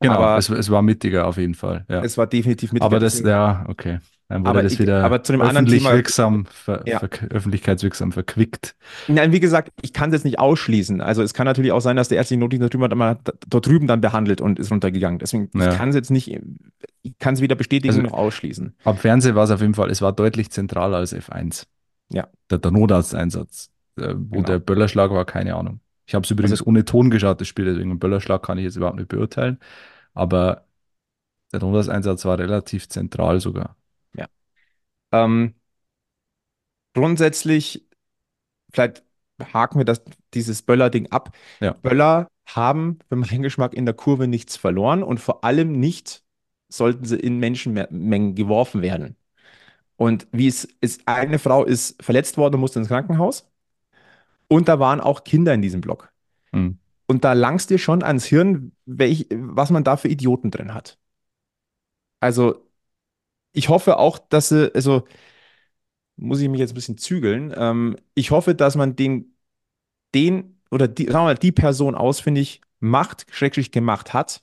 [0.09, 1.85] Genau, Aber es, es war mittiger auf jeden Fall.
[1.89, 2.03] Ja.
[2.03, 2.83] es war definitiv mit.
[2.83, 4.01] Aber das, ja, okay.
[4.29, 6.99] Dann wurde Aber das ich- wieder aber zu dem anderen öffentlich Thema- wirksam, ver, Ja.
[6.99, 8.75] ver, öffentlichkeitswirksam verquickt.
[9.07, 11.01] Nein, wie gesagt, ich kann es jetzt nicht ausschließen.
[11.03, 13.67] Also es kann natürlich auch sein, dass der ärztliche Notdienst da drüben, hat mal dort
[13.67, 15.19] drüben dann behandelt und ist runtergegangen.
[15.19, 15.71] Deswegen, Ja.
[15.73, 16.41] ich kann es jetzt nicht,
[17.03, 18.75] ich kann es weder bestätigen Also- noch ausschließen.
[18.85, 21.65] Am Fernsehen war es auf jeden Fall, es war deutlich zentraler als F1.
[22.11, 22.27] Ja.
[22.51, 23.71] Der, der Notarzteinsatz.
[23.97, 24.47] Äh, wo Genau.
[24.47, 25.81] der Böllerschlag war, keine Ahnung.
[26.07, 28.65] Ich habe es übrigens Also- ohne Ton geschaut, das Spiel, deswegen einen Böllerschlag kann ich
[28.65, 29.59] jetzt überhaupt nicht beurteilen.
[30.15, 30.67] Aber
[31.53, 33.77] der Notarzteinsatz war relativ zentral sogar.
[35.15, 35.55] Ähm,
[36.93, 37.87] grundsätzlich,
[38.73, 39.05] vielleicht
[39.53, 40.03] haken wir das,
[40.35, 41.37] dieses Böller-Ding ab.
[41.61, 41.73] Ja.
[41.75, 46.25] Böller haben für meinen Geschmack in der Kurve nichts verloren und vor allem nicht
[46.69, 49.17] sollten sie in Menschenmengen geworfen werden.
[49.97, 53.49] Und wie es ist, eine Frau ist verletzt worden und musste ins Krankenhaus.
[54.49, 56.13] Und da waren auch Kinder in diesem Block.
[56.53, 56.79] Hm.
[57.07, 60.99] Und da langst dir schon ans Hirn, welch, was man da für Idioten drin hat.
[62.21, 62.67] Also,
[63.53, 65.05] ich hoffe auch, dass sie, also,
[66.17, 67.53] muss ich mich jetzt ein bisschen zügeln.
[67.57, 69.37] Ähm, ich hoffe, dass man den,
[70.15, 74.43] den oder die, sagen wir mal, die Person ausfindig macht, schrecklich gemacht hat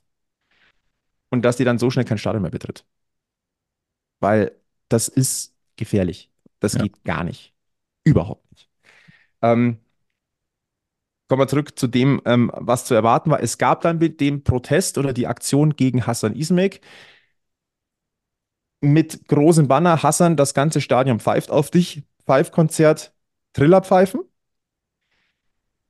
[1.30, 2.86] und dass die dann so schnell kein Stadion mehr betritt.
[4.20, 4.56] Weil
[4.90, 6.30] das ist gefährlich.
[6.60, 6.82] Das Ja.
[6.84, 7.54] geht gar nicht.
[8.04, 8.70] Überhaupt nicht.
[9.42, 9.80] Ähm,
[11.32, 13.42] kommen wir zurück zu dem, ähm, was zu erwarten war.
[13.42, 16.82] Es gab dann mit dem Protest oder die Aktion gegen Hassan Ismek
[18.82, 23.14] mit großem Banner, Hassan, das ganze Stadion pfeift auf dich, Pfeifkonzert,
[23.54, 24.20] Trillerpfeifen.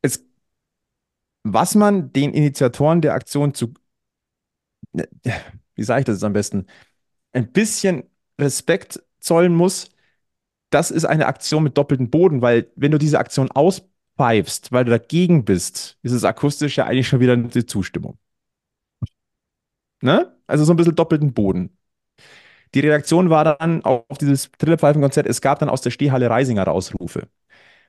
[0.03, 0.23] Es,
[1.41, 3.73] was man den Initiatoren der Aktion zu,
[4.93, 6.67] wie sage ich das jetzt am besten,
[7.31, 8.03] ein bisschen
[8.39, 9.89] Respekt zollen muss,
[10.69, 13.49] das ist eine Aktion mit doppeltem Boden, weil wenn du diese Aktion
[14.21, 18.17] auspfeifst, weil du dagegen bist, ist es akustisch ja eigentlich schon wieder eine Zustimmung.
[20.01, 20.35] Ne?
[20.47, 21.77] Also so ein bisschen doppelten Boden.
[22.73, 27.27] Die Reaktion war dann auf dieses Trillerpfeifenkonzert, es gab dann aus der Stehhalle Reisinger Ausrufe.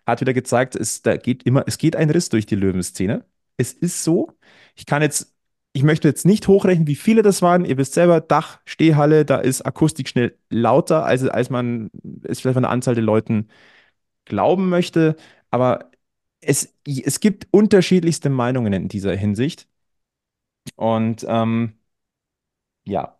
[0.06, 3.24] Hat wieder gezeigt, es, da geht immer, es geht ein Riss durch die Löwenszene.
[3.56, 4.36] Es ist so.
[4.76, 5.34] Ich kann jetzt,
[5.72, 7.64] ich möchte jetzt nicht hochrechnen, wie viele das waren.
[7.64, 11.90] Ihr wisst selber, Dach, Stehhalle, da ist Akustik schnell lauter, als, als man
[12.24, 13.48] es vielleicht von der Anzahl der Leuten
[14.24, 15.16] glauben möchte.
[15.50, 15.91] Aber
[16.42, 19.68] es, es gibt unterschiedlichste Meinungen in dieser Hinsicht.
[20.76, 21.74] Und ähm,
[22.84, 23.18] ja,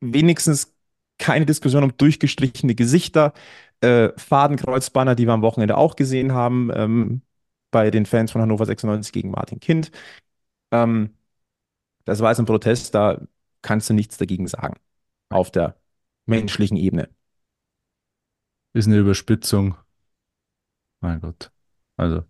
[0.00, 0.74] wenigstens
[1.18, 3.32] keine Diskussion um durchgestrichene Gesichter,
[3.80, 7.22] äh, Fadenkreuzbanner, die wir am Wochenende auch gesehen haben, ähm,
[7.70, 9.90] bei den Fans von Hannover 96 gegen Martin Kind.
[10.72, 11.14] Ähm,
[12.04, 13.20] das war jetzt ein Protest, da
[13.62, 14.76] kannst du nichts dagegen sagen.
[15.30, 15.76] Auf der
[16.26, 17.08] menschlichen Ebene.
[18.72, 19.76] Ist eine Überspitzung.
[21.00, 21.50] Mein Gott.
[21.96, 22.24] Also,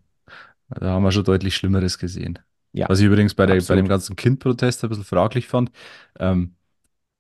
[0.69, 2.39] da haben wir schon deutlich Schlimmeres gesehen.
[2.73, 3.85] Ja, Was ich übrigens bei, der, bei absolut.
[3.85, 5.71] dem ganzen Kindprotest ein bisschen fraglich fand.
[6.19, 6.55] Ähm,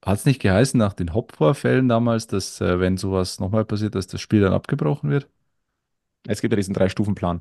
[0.04, 4.06] hat es nicht geheißen nach den Hop-Vorfällen damals, dass, äh, wenn sowas nochmal passiert, dass
[4.06, 5.28] das Spiel dann abgebrochen wird?
[6.26, 7.40] Es gibt ja diesen Drei-Stufen-Plan.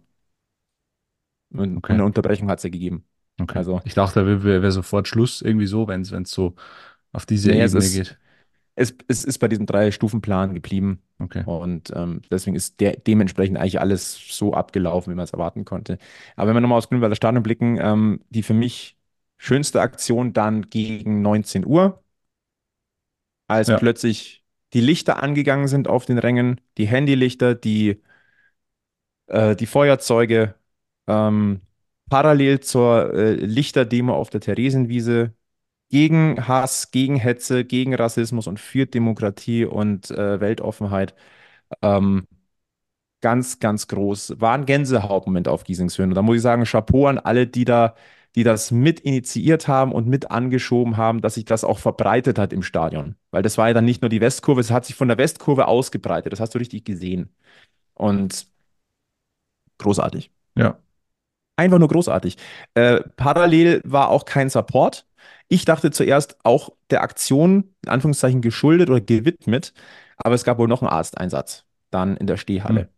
[1.53, 1.93] Und Okay.
[1.93, 3.05] eine Unterbrechung hat es ja gegeben.
[3.39, 3.57] Okay.
[3.57, 6.55] Also- ich dachte, da wäre wär, wär sofort Schluss irgendwie so, wenn es so
[7.11, 8.19] auf diese Nee, es Ebene ist- geht.
[8.77, 11.01] Es, es ist bei diesem Drei-Stufen-Plan geblieben.
[11.17, 11.43] Okay.
[11.45, 15.97] Und ähm, deswegen ist der, dementsprechend eigentlich alles so abgelaufen, wie man es erwarten konnte.
[16.35, 18.95] Aber wenn wir nochmal aufs Grünwalder Stadion blicken, ähm, die für mich
[19.37, 22.03] schönste Aktion dann gegen 19 Uhr,
[23.47, 23.77] als Ja.
[23.77, 28.01] plötzlich die Lichter angegangen sind auf den Rängen, die Handylichter, die,
[29.27, 30.55] äh, die Feuerzeuge,
[31.07, 31.61] ähm,
[32.09, 35.33] parallel zur äh, Lichterdemo auf der Theresienwiese
[35.89, 41.15] gegen Hass, gegen Hetze, gegen Rassismus und für Demokratie und äh, Weltoffenheit.
[41.81, 42.27] Ähm,
[43.21, 44.39] ganz, ganz groß.
[44.39, 46.11] War ein Gänsehautmoment auf Giesingshöhen.
[46.11, 47.95] Und da muss ich sagen, Chapeau an alle, die da,
[48.35, 52.53] die das mit initiiert haben und mit angeschoben haben, dass sich das auch verbreitet hat
[52.53, 53.15] im Stadion.
[53.31, 55.67] Weil das war ja dann nicht nur die Westkurve, es hat sich von der Westkurve
[55.67, 56.31] ausgebreitet.
[56.33, 57.33] Das hast du richtig gesehen.
[57.95, 58.47] Und
[59.79, 60.31] großartig.
[60.55, 60.79] Ja.
[61.55, 62.37] Einfach nur großartig.
[62.75, 65.06] Äh, parallel war auch kein Support.
[65.47, 69.73] Ich dachte zuerst auch der Aktion, in Anführungszeichen, geschuldet oder gewidmet,
[70.17, 72.89] aber es gab wohl noch einen Arzteinsatz, dann in der Stehhalle.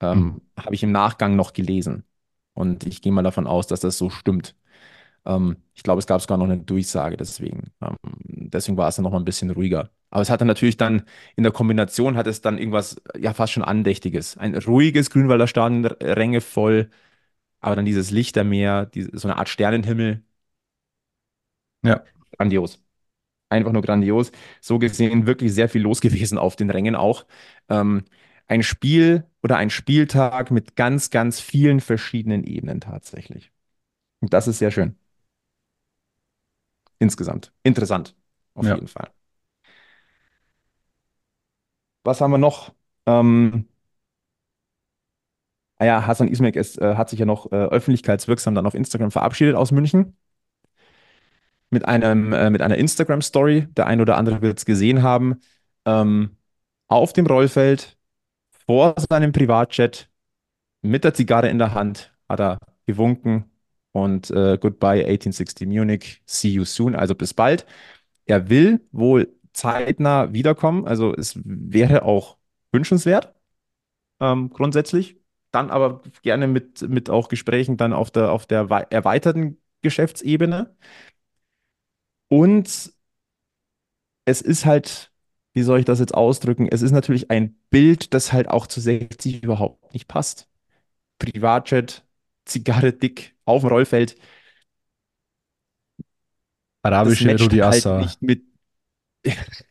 [0.00, 2.04] Ähm, Habe ich im Nachgang noch gelesen.
[2.54, 4.54] Und ich gehe mal davon aus, dass das so stimmt.
[5.26, 7.72] Ähm, ich glaube, es gab sogar noch eine Durchsage deswegen.
[7.82, 9.90] Ähm, deswegen war es dann noch mal ein bisschen ruhiger.
[10.10, 11.04] Aber es hatte natürlich dann
[11.36, 14.36] in der Kombination hat es dann irgendwas, ja, fast schon Andächtiges.
[14.36, 16.90] Ein ruhiges Grünwalder Stadion, Ränge voll,
[17.60, 20.24] aber dann dieses Lichtermeer, die, so eine Art Sternenhimmel,
[21.82, 22.02] Ja.
[22.36, 22.82] grandios.
[23.50, 24.32] Einfach nur grandios.
[24.60, 27.26] So gesehen wirklich sehr viel los gewesen auf den Rängen auch.
[27.68, 28.04] Ähm,
[28.48, 33.52] ein Spiel oder ein Spieltag mit ganz, ganz vielen verschiedenen Ebenen tatsächlich.
[34.20, 34.96] Und das ist sehr schön.
[36.98, 37.52] Insgesamt.
[37.64, 38.14] Interessant.
[38.54, 38.74] Auf Ja.
[38.74, 39.10] jeden Fall.
[42.04, 42.72] Was haben wir noch?
[43.06, 43.66] Ähm,
[45.78, 49.10] ah ja, Hasan Ismail ist, äh, hat sich ja noch äh, öffentlichkeitswirksam dann auf Instagram
[49.10, 50.16] verabschiedet aus München.
[51.72, 53.68] Mit einem, äh, mit einer Instagram-Story.
[53.76, 55.40] Der ein oder andere wird es gesehen haben.
[55.86, 56.38] Ähm,
[56.88, 57.98] auf dem Rollfeld,
[58.66, 60.10] vor seinem Privatjet,
[60.82, 63.50] mit der Zigarre in der Hand, hat er gewunken
[63.92, 67.66] und äh, Goodbye 1860 Munich, see you soon, also bis bald.
[68.26, 72.38] Er will wohl zeitnah wiederkommen, also es wäre auch
[72.72, 73.34] wünschenswert,
[74.20, 75.18] ähm, grundsätzlich.
[75.52, 80.74] Dann aber gerne mit, mit auch Gesprächen dann auf der, auf der wei- erweiterten Geschäftsebene.
[82.32, 82.92] Und
[84.24, 85.12] es ist halt,
[85.54, 86.68] wie soll ich das jetzt ausdrücken?
[86.70, 90.48] Es ist natürlich ein Bild, das halt auch zu 60 überhaupt nicht passt.
[91.18, 92.04] Privatjet,
[92.46, 94.16] Zigarre dick auf dem Rollfeld.
[97.02, 97.98] Das Arabische matcht Rudi halt Assa.
[97.98, 98.44] nicht mit.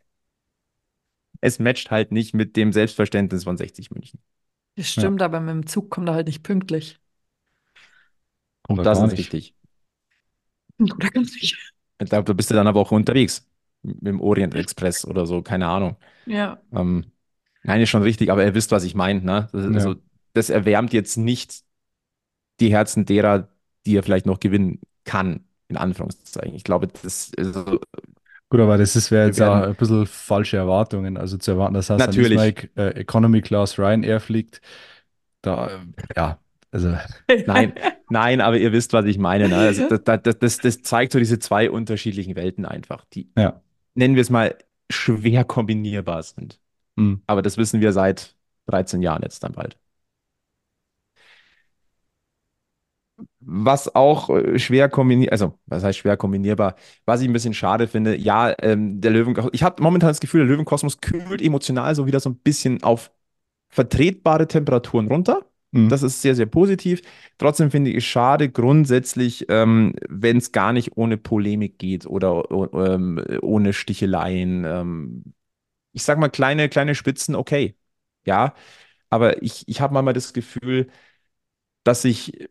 [1.40, 4.20] Es matcht halt nicht mit dem Selbstverständnis von 60 München.
[4.76, 7.00] Das stimmt, aber mit dem Zug kommt er halt nicht pünktlich.
[8.64, 9.20] Kommt da Das ist nicht.
[9.20, 9.56] richtig.
[10.80, 11.58] Oder ganz sicher.
[12.10, 13.48] Da, da bist du dann aber auch unterwegs.
[13.84, 15.96] Mit dem Orient Express oder so, keine Ahnung.
[16.28, 16.60] Ja.
[16.72, 17.06] Ähm,
[17.64, 19.22] nein, ist schon richtig, aber ihr wisst, was ich meine.
[19.22, 19.48] Ne?
[19.52, 19.72] Das, Ja.
[19.72, 19.96] also,
[20.34, 21.62] das erwärmt jetzt nicht
[22.60, 23.50] die Herzen derer,
[23.88, 26.54] die er vielleicht noch gewinnen kann, in Anführungszeichen.
[26.54, 27.80] Ich glaube, das also,
[28.50, 31.18] Gut, aber das ist- wäre jetzt ja werden- ein bisschen falsche Erwartungen.
[31.18, 32.34] Also zu erwarten, dass Hassan Natürlich.
[32.34, 34.62] Ismail äh, Economy Class Ryanair fliegt,
[35.42, 35.80] da, äh,
[36.16, 36.40] ja,
[36.72, 36.96] also
[37.46, 37.74] Nein,
[38.10, 39.50] nein, aber ihr wisst, was ich meine.
[39.50, 39.58] Ne?
[39.58, 43.62] Also, das, das, das, das zeigt so diese zwei unterschiedlichen Welten einfach, die, Ja.
[43.96, 44.58] nennen wir es mal,
[44.90, 46.60] schwer kombinierbar sind.
[46.98, 48.36] mh, Aber das wissen wir seit
[48.68, 49.78] 13 Jahren jetzt dann bald.
[53.40, 57.88] Was auch äh, schwer kombiniert, also was heißt schwer kombinierbar, was ich ein bisschen schade
[57.88, 62.06] finde, ja, ähm, der Löwen, ich habe momentan das Gefühl, der Löwenkosmos kühlt emotional so
[62.06, 63.12] wieder so ein bisschen auf
[63.70, 65.46] vertretbare Temperaturen runter.
[65.72, 65.90] Mh.
[65.90, 67.02] Das ist sehr, sehr positiv.
[67.38, 72.46] Trotzdem finde ich es schade grundsätzlich, ähm, wenn es gar nicht ohne Polemik geht oder
[72.74, 74.66] ähm, ohne Sticheleien.
[74.66, 75.34] Ähm,
[75.94, 77.76] ich sag mal, kleine, kleine Spitzen, okay.
[78.26, 78.56] Ja,
[79.10, 80.90] aber ich, ich habe manchmal das Gefühl,
[81.84, 82.50] dass sich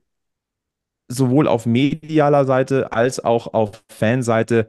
[1.09, 4.69] sowohl auf medialer Seite als auch auf Fanseite,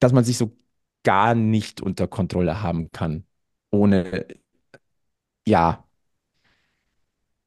[0.00, 0.56] dass man sich so
[1.02, 3.26] gar nicht unter Kontrolle haben kann.
[3.70, 4.26] Ohne,
[5.46, 5.83] ja,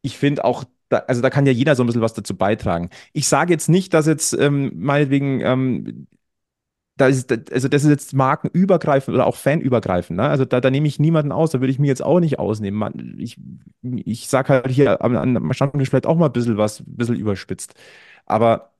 [0.07, 2.89] ich finde auch, da, also da kann ja jeder so ein bisschen was dazu beitragen.
[3.13, 6.07] Ich sage jetzt nicht, dass jetzt ähm, meinetwegen, ähm,
[6.97, 10.17] da ist, also das ist jetzt markenübergreifend oder auch fanübergreifend.
[10.17, 10.27] Ne?
[10.27, 12.79] Also da, da nehme ich niemanden aus, da würde ich mir jetzt auch nicht ausnehmen.
[12.79, 13.37] Man, ich
[13.83, 17.15] ich sage halt hier am, am Stammtisch vielleicht auch mal ein bisschen was, ein bisschen
[17.17, 17.75] überspitzt.
[18.25, 18.73] Aber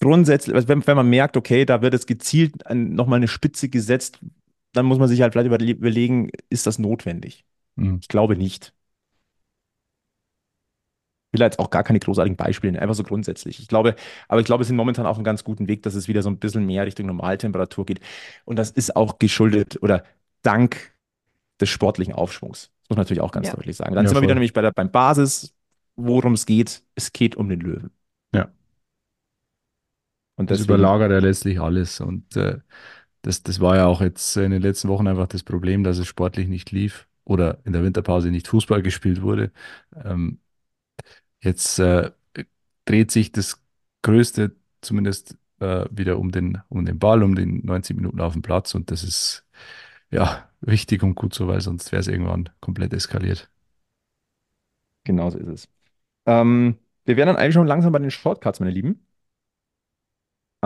[0.00, 3.68] grundsätzlich, also wenn, wenn man merkt, okay, da wird jetzt gezielt ein, nochmal eine Spitze
[3.68, 4.20] gesetzt,
[4.72, 7.44] dann muss man sich halt vielleicht überle überlegen, ist das notwendig?
[7.76, 8.00] mh.
[8.00, 8.74] Ich glaube nicht.
[11.32, 13.60] Ich will jetzt auch gar keine großartigen Beispiele, einfach so grundsätzlich.
[13.60, 13.96] Ich glaube,
[14.28, 16.30] aber ich glaube, wir sind momentan auf einem ganz guten Weg, dass es wieder so
[16.30, 18.00] ein bisschen mehr Richtung Normaltemperatur geht.
[18.44, 20.04] Und das ist auch geschuldet oder
[20.42, 20.94] dank
[21.60, 22.70] des sportlichen Aufschwungs.
[22.82, 23.54] Das muss man natürlich auch ganz Ja.
[23.54, 23.94] deutlich sagen.
[23.94, 24.22] Dann Ja, sind wir voll.
[24.22, 25.54] wieder nämlich bei der, beim Basis,
[25.96, 26.82] worum es geht.
[26.94, 27.90] Es geht um den Löwen.
[28.32, 28.50] Ja.
[30.36, 32.00] Und Das deswegen, überlagert ja letztlich alles.
[32.00, 32.58] Und äh,
[33.22, 36.06] das, das war ja auch jetzt in den letzten Wochen einfach das Problem, dass es
[36.06, 39.52] sportlich nicht lief oder in der Winterpause nicht Fußball gespielt wurde.
[40.04, 40.40] Ähm,
[41.46, 42.10] jetzt äh,
[42.84, 43.62] dreht sich das
[44.02, 48.42] Größte zumindest äh, wieder um den, um den Ball, um den 90 Minuten auf dem
[48.42, 48.74] Platz.
[48.74, 49.46] Und das ist
[50.10, 53.50] ja wichtig und gut so, weil sonst wäre es irgendwann komplett eskaliert.
[55.04, 55.68] genauso ist es.
[56.26, 59.05] Ähm, wir wären dann eigentlich schon langsam bei den Shortcuts, meine Lieben.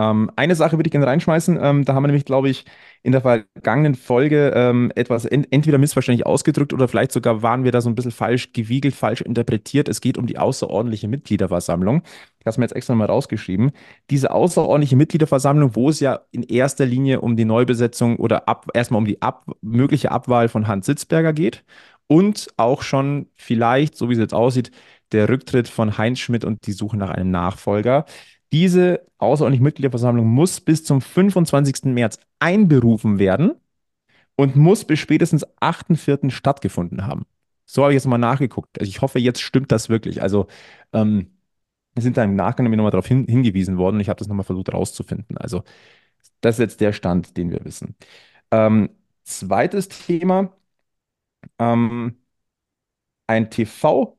[0.01, 1.59] Ähm, eine Sache würde ich gerne reinschmeißen.
[1.61, 2.65] Ähm, da haben wir nämlich, glaube ich,
[3.03, 7.71] in der vergangenen Folge ähm, etwas en entweder missverständlich ausgedrückt oder vielleicht sogar waren wir
[7.71, 9.89] da so ein bisschen falsch gewiegelt, falsch interpretiert.
[9.89, 12.03] Es geht um die außerordentliche Mitgliederversammlung.
[12.39, 13.71] Ich habe es mir jetzt extra mal rausgeschrieben.
[14.09, 18.99] Diese außerordentliche Mitgliederversammlung, wo es ja in erster Linie um die Neubesetzung oder ab, erstmal
[18.99, 21.63] um die ab, mögliche Abwahl von Hans Sitzberger geht
[22.07, 24.71] und auch schon vielleicht, so wie es jetzt aussieht,
[25.11, 28.05] der Rücktritt von Heinz Schmidt und die Suche nach einem Nachfolger.
[28.51, 31.93] Diese außerordentliche Mitgliederversammlung muss bis zum 25.
[31.93, 33.53] März einberufen werden
[34.35, 36.31] und muss bis spätestens 8.4.
[36.31, 37.25] stattgefunden haben.
[37.65, 38.79] So habe ich jetzt mal nachgeguckt.
[38.79, 40.21] Also ich hoffe, jetzt stimmt das wirklich.
[40.21, 40.47] Also
[40.93, 41.31] ähm,
[41.97, 44.73] sind da im Nachgang nochmal darauf hin, hingewiesen worden und ich habe das nochmal versucht
[44.73, 45.37] rauszufinden.
[45.37, 45.63] Also
[46.41, 47.95] das ist jetzt der Stand, den wir wissen.
[48.51, 48.89] Ähm,
[49.23, 50.53] zweites Thema,
[51.59, 52.17] ähm,
[53.27, 54.17] ein TV-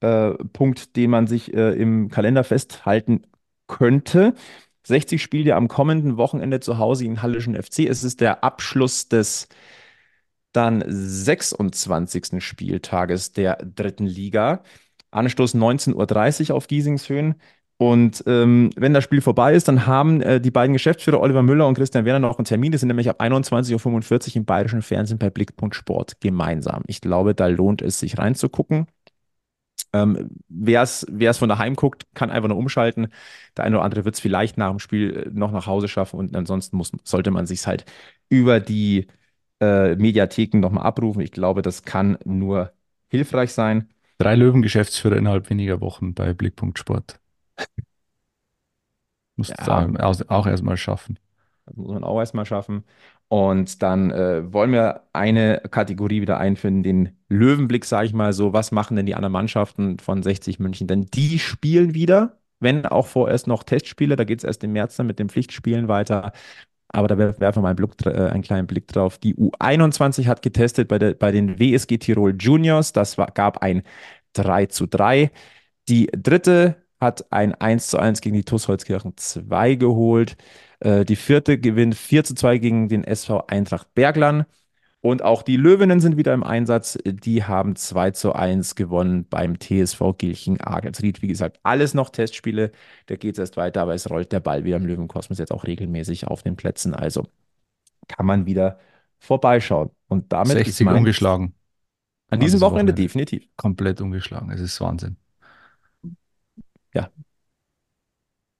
[0.00, 0.34] äh,
[0.96, 3.22] den man sich äh, im Kalender festhalten
[3.78, 4.34] könnte.
[4.84, 7.80] 60 Spiele am kommenden Wochenende zu Hause in Hallischen FC.
[7.80, 9.48] Es ist der Abschluss des
[10.52, 12.44] dann 26.
[12.44, 14.62] Spieltages der dritten Liga.
[15.10, 17.36] Anstoß 19.30 Uhr auf Giesingshöhen.
[17.78, 21.66] Und ähm, wenn das Spiel vorbei ist, dann haben äh, die beiden Geschäftsführer Oliver Müller
[21.66, 22.70] und Christian Werner noch einen Termin.
[22.70, 26.82] Die sind nämlich ab 21.45 Uhr im bayerischen Fernsehen bei Blickpunkt Sport gemeinsam.
[26.86, 28.86] Ich glaube, da lohnt es sich reinzugucken.
[29.92, 33.08] Ähm, Wer es von daheim guckt, kann einfach nur umschalten.
[33.56, 36.18] Der eine oder andere wird es vielleicht nach dem Spiel äh, noch nach Hause schaffen
[36.18, 37.84] und ansonsten muss, sollte man sich halt
[38.28, 39.08] über die
[39.60, 41.20] äh, Mediatheken nochmal abrufen.
[41.20, 42.72] Ich glaube, das kann nur
[43.08, 43.90] hilfreich sein.
[44.18, 47.20] Drei Löwen-Geschäftsführer innerhalb weniger Wochen bei Blickpunkt Sport.
[49.36, 49.88] Muss ja.
[50.28, 51.18] auch erstmal schaffen.
[51.66, 52.84] Das muss man auch erstmal schaffen.
[53.32, 58.52] Und dann äh, wollen wir eine Kategorie wieder einführen, den Löwenblick, sage ich mal so.
[58.52, 60.86] Was machen denn die anderen Mannschaften von 60 München?
[60.86, 64.16] Denn die spielen wieder, wenn auch vorerst noch Testspiele.
[64.16, 66.32] Da geht es erst im März dann mit den Pflichtspielen weiter.
[66.88, 69.16] Aber da werfen wir mal einen, Blick, äh, einen, kleinen Blick drauf.
[69.16, 72.92] Die U21 hat getestet bei, der, bei den WSG Tirol Juniors.
[72.92, 73.82] Das war, gab ein
[74.34, 75.30] 3 zu 3.
[75.88, 80.36] Die dritte hat ein 1 zu 1 gegen die TuS Holzkirchen 2 geholt.
[80.82, 84.46] Äh, die vierte gewinnt 4 zu 2 gegen den SV Eintracht Bergland.
[85.00, 86.96] Und auch die Löwinnen sind wieder im Einsatz.
[87.04, 91.22] Die haben 2 zu 1 gewonnen beim TSV Gilching Agelsried.
[91.22, 92.70] Wie gesagt, alles noch Testspiele.
[93.06, 95.64] Da geht es erst weiter, aber es rollt der Ball wieder im Löwenkosmos jetzt auch
[95.64, 96.94] regelmäßig auf den Plätzen.
[96.94, 97.26] Also
[98.06, 98.78] kann man wieder
[99.18, 99.90] vorbeischauen.
[100.08, 101.54] Und damit 60 ist mein, ungeschlagen.
[102.28, 103.48] An diesem Wochenende, Wochenende definitiv.
[103.56, 104.50] Komplett ungeschlagen.
[104.50, 105.16] Es ist Wahnsinn.
[106.94, 107.10] Ja.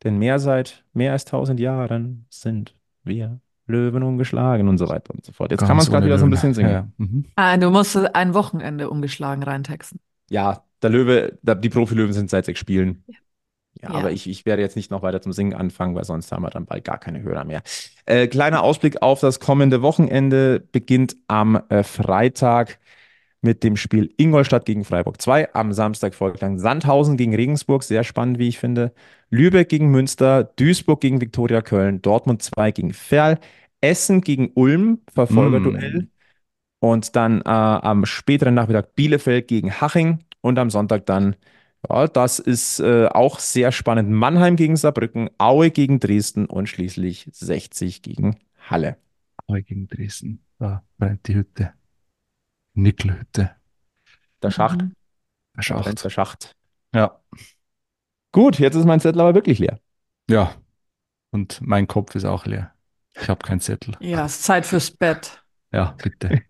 [0.04, 2.74] Denn mehr seit mehr als tausend Jahren sind
[3.04, 5.50] wir Löwen ungeschlagen und so weiter und so fort.
[5.50, 6.70] Jetzt Ganz kann man es gerade wieder so ein bisschen singen.
[6.70, 6.88] Ja.
[6.98, 7.26] Mhm.
[7.36, 10.00] Ah, du musst ein Wochenende ungeschlagen reintexten.
[10.30, 13.04] Ja, der Löwe, die Profilöwen sind seit sechs Spielen.
[13.06, 13.14] Ja.
[13.80, 16.30] Ja, ja, aber ich, ich werde jetzt nicht noch weiter zum Singen anfangen, weil sonst
[16.30, 17.62] haben wir dann bald gar keine Hörer mehr.
[18.04, 22.78] Äh, kleiner Ausblick auf das kommende Wochenende beginnt am äh, Freitag
[23.42, 25.52] mit dem Spiel Ingolstadt gegen Freiburg 2.
[25.54, 28.92] Am Samstag folgt dann Sandhausen gegen Regensburg, sehr spannend, wie ich finde.
[29.30, 33.38] Lübeck gegen Münster, Duisburg gegen Viktoria Köln, Dortmund 2 gegen Ferl,
[33.80, 36.02] Essen gegen Ulm, Verfolgerduell.
[36.02, 36.10] Mm.
[36.78, 41.36] Und dann äh, am späteren Nachmittag Bielefeld gegen Haching und am Sonntag dann,
[41.88, 47.28] ja, das ist äh, auch sehr spannend, Mannheim gegen Saarbrücken, Aue gegen Dresden und schließlich
[47.32, 48.36] 60 gegen
[48.68, 48.96] Halle.
[49.48, 51.72] Aue gegen Dresden, da brennt die Hütte.
[52.74, 53.50] Nickelhütte.
[54.42, 54.82] Der Schacht.
[54.82, 54.94] Mhm.
[55.56, 56.04] Der Schacht.
[56.04, 56.56] Der Schacht.
[56.94, 57.20] Ja.
[58.32, 59.78] Gut, jetzt ist mein Zettel aber wirklich leer.
[60.28, 60.54] Ja.
[61.30, 62.72] Und mein Kopf ist auch leer.
[63.20, 63.94] Ich habe keinen Zettel.
[64.00, 65.42] Ja, es ist Zeit fürs Bett.
[65.72, 66.42] Ja, bitte.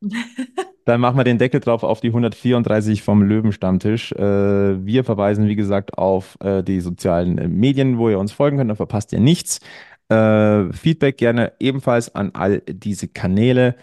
[0.84, 4.12] Dann machen wir den Deckel drauf auf die 134 vom Löwenstammtisch.
[4.12, 8.56] Äh, wir verweisen, wie gesagt, auf äh, die sozialen äh, Medien, wo ihr uns folgen
[8.56, 8.70] könnt.
[8.70, 9.60] Da verpasst ihr nichts.
[10.10, 13.76] Feedback gerne ebenfalls an all diese Kanäle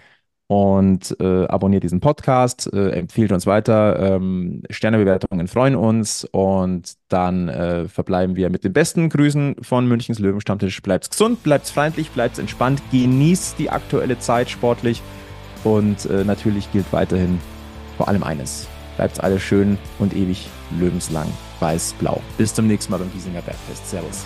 [0.48, 4.16] und äh, abonniert diesen Podcast, äh, empfiehlt uns weiter.
[4.16, 10.20] Ähm, Sternebewertungen freuen uns und dann äh, verbleiben wir mit den besten Grüßen von Münchens
[10.20, 10.82] Löwenstammtisch.
[10.82, 15.02] Bleibt's gesund, bleibt's freundlich, bleibt's entspannt, genießt die aktuelle Zeit sportlich
[15.64, 17.40] und äh, natürlich gilt weiterhin
[17.98, 18.68] vor allem eines.
[18.98, 20.48] Bleibt's alles schön und ewig
[20.80, 21.28] löwenslang
[21.60, 22.22] weiß-blau.
[22.38, 23.90] Bis zum nächsten Mal beim Giesinger Bergfest.
[23.90, 24.26] Servus.